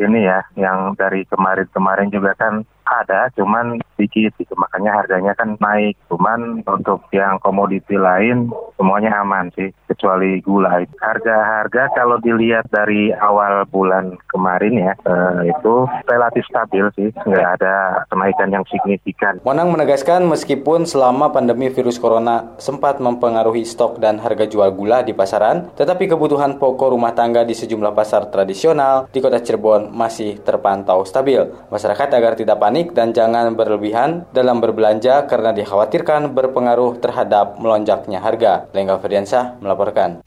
ini 0.00 0.24
ya 0.24 0.40
yang 0.56 0.96
dari 0.96 1.28
kemarin-kemarin 1.28 2.08
juga 2.08 2.32
kan 2.34 2.64
ada 2.90 3.30
cuman 3.38 3.78
sedikit 3.94 4.32
gitu. 4.40 4.56
Makanya 4.56 5.04
harganya 5.04 5.32
kan 5.36 5.54
naik. 5.60 5.94
Cuman 6.08 6.64
untuk 6.64 7.04
yang 7.14 7.36
komoditi 7.38 8.00
lain 8.00 8.48
semuanya 8.80 9.20
aman 9.20 9.52
sih 9.52 9.68
kecuali 9.84 10.40
gula. 10.40 10.80
Harga-harga 10.96 11.92
kalau 11.92 12.16
dilihat 12.24 12.72
dari 12.72 13.12
awal 13.12 13.68
bulan 13.68 14.16
kemarin 14.32 14.88
ya 14.88 14.92
eh, 15.04 15.52
itu 15.52 15.84
relatif 16.08 16.48
stabil 16.48 16.88
sih, 16.96 17.12
nggak 17.12 17.48
ada 17.60 18.06
kenaikan 18.08 18.48
yang 18.48 18.64
signifikan. 18.70 19.36
Monang 19.44 19.68
menegaskan 19.74 20.24
meskipun 20.24 20.88
selama 20.88 21.28
pandemi 21.34 21.68
virus 21.68 22.00
corona 22.00 22.56
sempat 22.56 23.02
mempengaruhi 23.02 23.68
stok 23.68 24.00
dan 24.00 24.16
harga 24.16 24.48
jual 24.48 24.72
gula 24.72 25.04
di 25.04 25.12
pasaran, 25.12 25.68
tetapi 25.76 26.08
kebutuhan 26.08 26.56
pokok 26.56 26.96
rumah 26.96 27.12
tangga 27.12 27.44
di 27.44 27.52
sejumlah 27.52 27.92
pasar 27.92 28.32
tradisional 28.32 29.10
di 29.12 29.20
kota 29.20 29.42
Cirebon 29.42 29.92
masih 29.92 30.40
terpantau 30.40 31.04
stabil. 31.04 31.44
Masyarakat 31.68 32.08
agar 32.16 32.32
tidak 32.38 32.56
panik 32.56 32.79
dan 32.96 33.12
jangan 33.12 33.52
berlebihan 33.52 34.24
dalam 34.32 34.64
berbelanja 34.64 35.28
karena 35.28 35.52
dikhawatirkan 35.52 36.32
berpengaruh 36.32 36.96
terhadap 37.04 37.60
melonjaknya 37.60 38.24
harga. 38.24 38.64
Lengga 38.72 38.96
Ferdiansyah 38.96 39.60
melaporkan. 39.60 40.24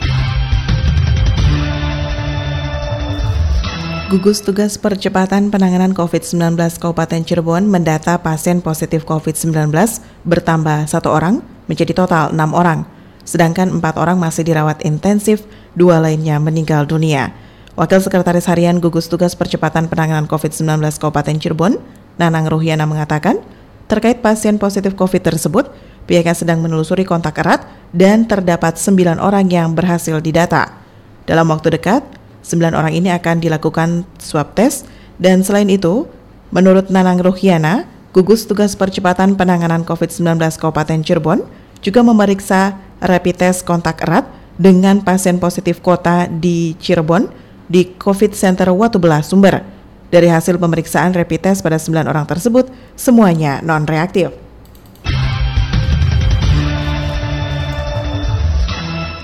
Gugus 4.13 4.45
Tugas 4.45 4.77
Percepatan 4.77 5.49
Penanganan 5.49 5.97
COVID-19 5.97 6.53
Kabupaten 6.77 7.25
Cirebon 7.25 7.65
mendata 7.65 8.21
pasien 8.21 8.61
positif 8.61 9.09
COVID-19 9.09 9.73
bertambah 10.21 10.85
satu 10.85 11.09
orang 11.09 11.41
menjadi 11.65 11.97
total 11.97 12.29
enam 12.29 12.53
orang, 12.53 12.85
sedangkan 13.25 13.73
empat 13.73 13.97
orang 13.97 14.21
masih 14.21 14.45
dirawat 14.45 14.85
intensif, 14.85 15.49
dua 15.73 15.97
lainnya 15.97 16.37
meninggal 16.37 16.85
dunia. 16.85 17.33
Wakil 17.73 18.05
Sekretaris 18.05 18.45
Harian 18.45 18.77
Gugus 18.77 19.09
Tugas 19.09 19.33
Percepatan 19.33 19.89
Penanganan 19.89 20.29
COVID-19 20.29 20.77
Kabupaten 21.01 21.41
Cirebon, 21.41 21.81
Nanang 22.17 22.49
Ruhiana 22.49 22.85
mengatakan, 22.85 23.41
terkait 23.89 24.21
pasien 24.21 24.61
positif 24.61 24.93
COVID 24.93 25.21
tersebut, 25.21 25.69
pihaknya 26.05 26.35
sedang 26.37 26.61
menelusuri 26.61 27.07
kontak 27.07 27.41
erat 27.41 27.65
dan 27.93 28.25
terdapat 28.29 28.77
sembilan 28.77 29.17
orang 29.17 29.49
yang 29.49 29.73
berhasil 29.73 30.19
didata. 30.19 30.69
Dalam 31.23 31.47
waktu 31.47 31.79
dekat, 31.79 32.03
Sembilan 32.43 32.75
orang 32.75 32.91
ini 32.91 33.07
akan 33.07 33.39
dilakukan 33.39 34.03
swab 34.19 34.51
test 34.51 34.83
dan 35.15 35.47
selain 35.47 35.71
itu, 35.71 36.03
menurut 36.51 36.91
Nanang 36.91 37.23
Ruhiana, 37.23 37.87
gugus 38.11 38.43
tugas 38.43 38.75
percepatan 38.75 39.39
penanganan 39.39 39.87
COVID-19 39.87 40.43
Kabupaten 40.59 40.99
Cirebon 40.99 41.39
juga 41.79 42.03
memeriksa 42.03 42.75
rapid 42.99 43.35
test 43.39 43.63
kontak 43.63 44.03
erat 44.03 44.27
dengan 44.59 44.99
pasien 44.99 45.39
positif 45.39 45.79
kota 45.79 46.27
di 46.27 46.75
Cirebon 46.83 47.31
di 47.71 47.95
COVID 47.95 48.35
Center 48.35 48.67
Watubela 48.75 49.23
Sumber. 49.23 49.63
Dari 50.13 50.29
hasil 50.29 50.61
pemeriksaan 50.61 51.09
rapid 51.09 51.41
test 51.41 51.65
pada 51.65 51.81
9 51.81 52.05
orang 52.05 52.29
tersebut, 52.29 52.69
semuanya 52.93 53.65
non-reaktif. 53.65 54.29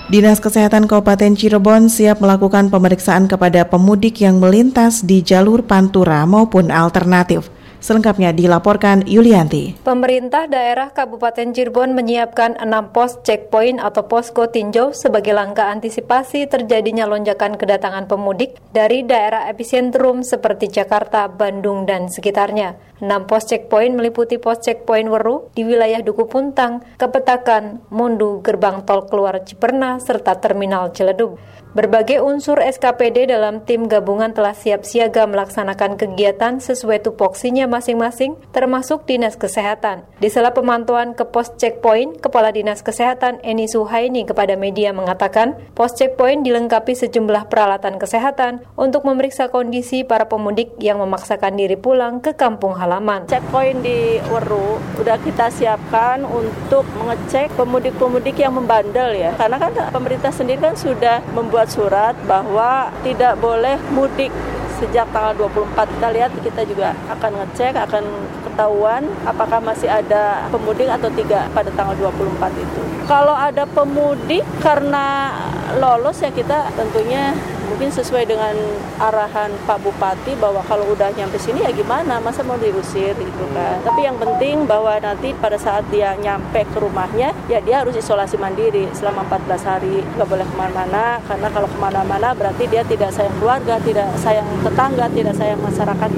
Dinas 0.09 0.41
Kesehatan 0.41 0.89
Kabupaten 0.89 1.37
Cirebon 1.37 1.93
siap 1.93 2.25
melakukan 2.25 2.73
pemeriksaan 2.73 3.29
kepada 3.29 3.69
pemudik 3.69 4.25
yang 4.25 4.41
melintas 4.41 5.05
di 5.05 5.21
jalur 5.21 5.61
Pantura 5.61 6.25
maupun 6.25 6.73
alternatif. 6.73 7.53
Selengkapnya 7.79 8.35
dilaporkan 8.35 9.07
Yulianti. 9.07 9.79
Pemerintah 9.87 10.51
daerah 10.51 10.91
Kabupaten 10.91 11.55
Cirebon 11.55 11.95
menyiapkan 11.95 12.59
enam 12.59 12.91
pos 12.91 13.23
checkpoint 13.23 13.79
atau 13.79 14.03
posko 14.03 14.51
tinjau 14.51 14.91
sebagai 14.91 15.31
langkah 15.31 15.71
antisipasi 15.71 16.51
terjadinya 16.51 17.07
lonjakan 17.07 17.55
kedatangan 17.55 18.11
pemudik 18.11 18.59
dari 18.75 19.07
daerah 19.07 19.47
epicentrum 19.47 20.27
seperti 20.27 20.67
Jakarta, 20.67 21.31
Bandung, 21.31 21.87
dan 21.87 22.11
sekitarnya. 22.11 22.75
Enam 22.99 23.23
pos 23.23 23.47
checkpoint 23.47 23.95
meliputi 23.95 24.35
pos 24.35 24.59
checkpoint 24.59 25.07
Weru 25.07 25.47
di 25.55 25.63
wilayah 25.63 26.03
Duku 26.03 26.27
Puntang, 26.27 26.83
Kepetakan, 26.99 27.79
Mundu, 27.95 28.43
Gerbang 28.43 28.83
Tol 28.83 29.07
Keluar 29.07 29.39
Ciperna, 29.47 30.03
serta 30.03 30.35
Terminal 30.35 30.91
Ciledug. 30.91 31.39
Berbagai 31.69 32.17
unsur 32.25 32.57
SKPD 32.57 33.29
dalam 33.29 33.61
tim 33.61 33.85
gabungan 33.85 34.33
telah 34.33 34.57
siap 34.57 34.81
siaga 34.81 35.29
melaksanakan 35.29 36.01
kegiatan 36.01 36.57
sesuai 36.57 37.05
tupoksinya 37.05 37.69
masing-masing, 37.69 38.41
termasuk 38.49 39.05
Dinas 39.05 39.37
Kesehatan. 39.37 40.01
Di 40.17 40.33
sela 40.33 40.49
pemantauan 40.49 41.13
ke 41.13 41.29
pos 41.29 41.53
checkpoint, 41.61 42.25
Kepala 42.25 42.49
Dinas 42.49 42.81
Kesehatan 42.81 43.37
Eni 43.45 43.69
Suhaini 43.69 44.25
kepada 44.25 44.57
media 44.57 44.97
mengatakan, 44.97 45.61
pos 45.77 45.93
checkpoint 45.93 46.41
dilengkapi 46.41 46.97
sejumlah 46.97 47.53
peralatan 47.53 48.01
kesehatan 48.01 48.65
untuk 48.73 49.05
memeriksa 49.05 49.53
kondisi 49.53 50.01
para 50.01 50.25
pemudik 50.25 50.73
yang 50.81 50.97
memaksakan 50.97 51.53
diri 51.53 51.77
pulang 51.77 52.17
ke 52.17 52.33
kampung 52.33 52.81
halaman. 52.81 53.29
Checkpoint 53.29 53.85
di 53.85 54.17
Weru 54.33 54.81
udah 54.97 55.21
kita 55.21 55.53
siapkan 55.53 56.25
untuk 56.25 56.81
mengecek 56.97 57.53
pemudik-pemudik 57.53 58.41
yang 58.41 58.57
membandel 58.57 59.13
ya, 59.13 59.37
karena 59.37 59.61
kan 59.61 59.71
pemerintah 59.93 60.33
sendiri 60.33 60.57
kan 60.57 60.73
sudah 60.73 61.21
membuat 61.37 61.58
membuat 61.59 61.75
surat 61.75 62.15
bahwa 62.23 62.87
tidak 63.03 63.35
boleh 63.35 63.75
mudik 63.91 64.31
sejak 64.79 65.03
tanggal 65.11 65.51
24 65.51 65.75
kita 65.75 66.07
lihat 66.15 66.31
kita 66.39 66.63
juga 66.63 66.95
akan 67.11 67.31
ngecek 67.35 67.75
akan 67.75 68.03
ketahuan 68.47 69.03
apakah 69.27 69.59
masih 69.59 69.91
ada 69.91 70.47
pemudik 70.47 70.87
atau 70.87 71.11
tidak 71.11 71.51
pada 71.51 71.67
tanggal 71.75 72.15
24 72.15 72.63
itu. 72.63 72.81
Kalau 73.03 73.35
ada 73.35 73.67
pemudik 73.67 74.47
karena 74.63 75.35
lolos 75.83 76.23
ya 76.23 76.31
kita 76.31 76.71
tentunya 76.79 77.35
mungkin 77.69 77.93
sesuai 77.93 78.25
dengan 78.25 78.57
arahan 78.97 79.53
Pak 79.63 79.79
Bupati 79.85 80.33
bahwa 80.41 80.65
kalau 80.65 80.89
udah 80.91 81.13
nyampe 81.13 81.37
sini 81.37 81.61
ya 81.61 81.71
gimana? 81.71 82.17
Masa 82.17 82.41
mau 82.41 82.57
diusir 82.57 83.13
gitu 83.13 83.45
kan? 83.53 83.79
Tapi 83.85 84.09
yang 84.09 84.17
penting 84.17 84.65
bahwa 84.65 84.97
nanti 84.97 85.31
pada 85.37 85.55
saat 85.55 85.85
dia 85.93 86.17
nyampe 86.17 86.65
ke 86.65 86.77
rumahnya 86.81 87.31
ya 87.47 87.61
dia 87.61 87.85
harus 87.85 87.93
isolasi 87.95 88.35
mandiri 88.41 88.89
selama 88.97 89.23
14 89.29 89.69
hari. 89.69 90.01
Nggak 90.17 90.27
boleh 90.27 90.45
ke 90.49 90.55
mana-mana 90.57 91.21
karena 91.23 91.47
kalau 91.53 91.67
ke 91.69 91.77
mana-mana 91.77 92.27
berarti 92.33 92.63
dia 92.65 92.81
tidak 92.83 93.13
sayang 93.13 93.35
keluarga 93.37 93.77
tidak 93.79 94.09
sayang 94.17 94.47
tetangga 94.65 95.05
tidak 95.13 95.35
sayang 95.37 95.61
masyarakat 95.61 96.09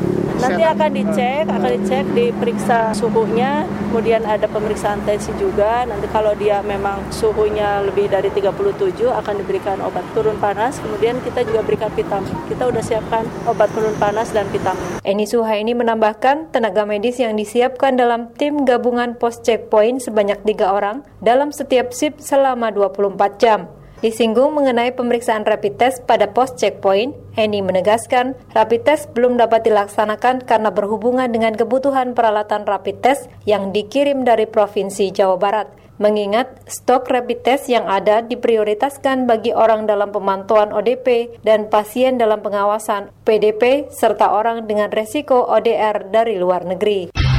nanti 0.41 0.63
akan 0.65 0.89
dicek 0.91 1.45
akan 1.45 1.71
dicek 1.77 2.03
diperiksa 2.17 2.91
suhunya. 2.97 3.69
Kemudian 3.91 4.25
ada 4.25 4.49
pemeriksaan 4.49 5.05
tensi 5.05 5.29
juga. 5.37 5.85
Nanti 5.85 6.09
kalau 6.09 6.33
dia 6.33 6.65
memang 6.65 7.05
suhunya 7.13 7.85
lebih 7.85 8.09
dari 8.09 8.33
37 8.33 9.05
akan 9.07 9.33
diberikan 9.37 9.77
obat 9.85 10.03
turun 10.17 10.35
panas. 10.41 10.81
Kemudian 10.81 11.21
kita 11.21 11.45
juga 11.45 11.61
berikan 11.61 11.93
vitamin. 11.93 12.33
Kita 12.49 12.67
udah 12.67 12.83
siapkan 12.83 13.23
obat 13.45 13.69
turun 13.75 13.93
panas 14.01 14.33
dan 14.33 14.49
vitamin. 14.49 15.03
Eni 15.05 15.29
Suhaini 15.29 15.77
menambahkan 15.77 16.49
tenaga 16.49 16.87
medis 16.87 17.21
yang 17.21 17.37
disiapkan 17.37 17.99
dalam 17.99 18.33
tim 18.39 18.65
gabungan 18.65 19.19
pos 19.19 19.43
checkpoint 19.45 20.01
sebanyak 20.01 20.41
tiga 20.47 20.73
orang 20.73 21.05
dalam 21.21 21.53
setiap 21.53 21.93
sip 21.93 22.17
selama 22.17 22.73
24 22.73 23.37
jam 23.37 23.80
Disinggung 24.01 24.57
mengenai 24.57 24.97
pemeriksaan 24.97 25.45
rapid 25.45 25.77
test 25.77 26.09
pada 26.09 26.25
pos 26.25 26.57
checkpoint, 26.57 27.13
Eni 27.37 27.61
menegaskan 27.61 28.33
rapid 28.49 28.81
test 28.81 29.13
belum 29.13 29.37
dapat 29.37 29.61
dilaksanakan 29.61 30.41
karena 30.49 30.73
berhubungan 30.73 31.29
dengan 31.29 31.53
kebutuhan 31.53 32.17
peralatan 32.17 32.65
rapid 32.65 32.97
test 33.05 33.29
yang 33.45 33.69
dikirim 33.69 34.25
dari 34.25 34.49
Provinsi 34.49 35.13
Jawa 35.13 35.37
Barat. 35.37 35.69
Mengingat 36.01 36.65
stok 36.65 37.13
rapid 37.13 37.45
test 37.45 37.69
yang 37.69 37.85
ada 37.85 38.25
diprioritaskan 38.25 39.29
bagi 39.29 39.53
orang 39.53 39.85
dalam 39.85 40.09
pemantauan 40.09 40.73
ODP 40.73 41.37
dan 41.45 41.69
pasien 41.69 42.17
dalam 42.17 42.41
pengawasan 42.41 43.13
PDP 43.21 43.85
serta 43.93 44.33
orang 44.33 44.65
dengan 44.65 44.89
resiko 44.89 45.45
ODR 45.45 46.09
dari 46.09 46.41
luar 46.41 46.65
negeri. 46.65 47.30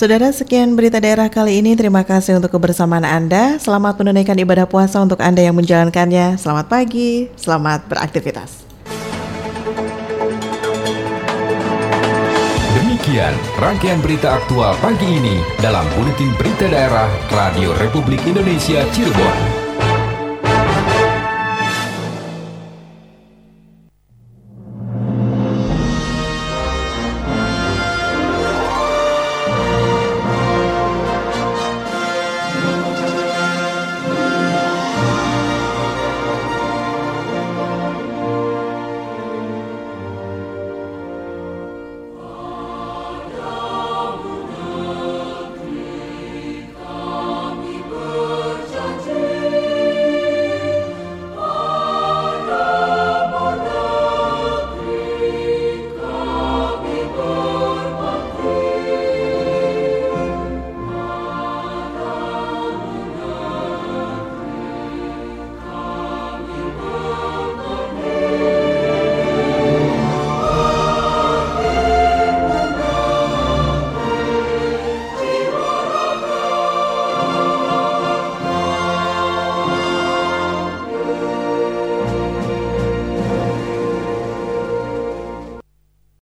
Saudara, 0.00 0.32
sekian 0.32 0.80
berita 0.80 0.96
daerah 0.96 1.28
kali 1.28 1.60
ini. 1.60 1.76
Terima 1.76 2.00
kasih 2.00 2.40
untuk 2.40 2.56
kebersamaan 2.56 3.04
Anda. 3.04 3.60
Selamat 3.60 4.00
menunaikan 4.00 4.32
ibadah 4.32 4.64
puasa 4.64 4.96
untuk 4.96 5.20
Anda 5.20 5.44
yang 5.44 5.52
menjalankannya. 5.60 6.40
Selamat 6.40 6.72
pagi, 6.72 7.28
selamat 7.36 7.84
beraktivitas. 7.84 8.64
Demikian 12.80 13.36
rangkaian 13.60 14.00
berita 14.00 14.40
aktual 14.40 14.72
pagi 14.80 15.04
ini 15.04 15.44
dalam 15.60 15.84
Buletin 15.92 16.32
Berita 16.40 16.72
Daerah 16.72 17.12
Radio 17.28 17.76
Republik 17.76 18.24
Indonesia 18.24 18.80
Cirebon. 18.96 19.49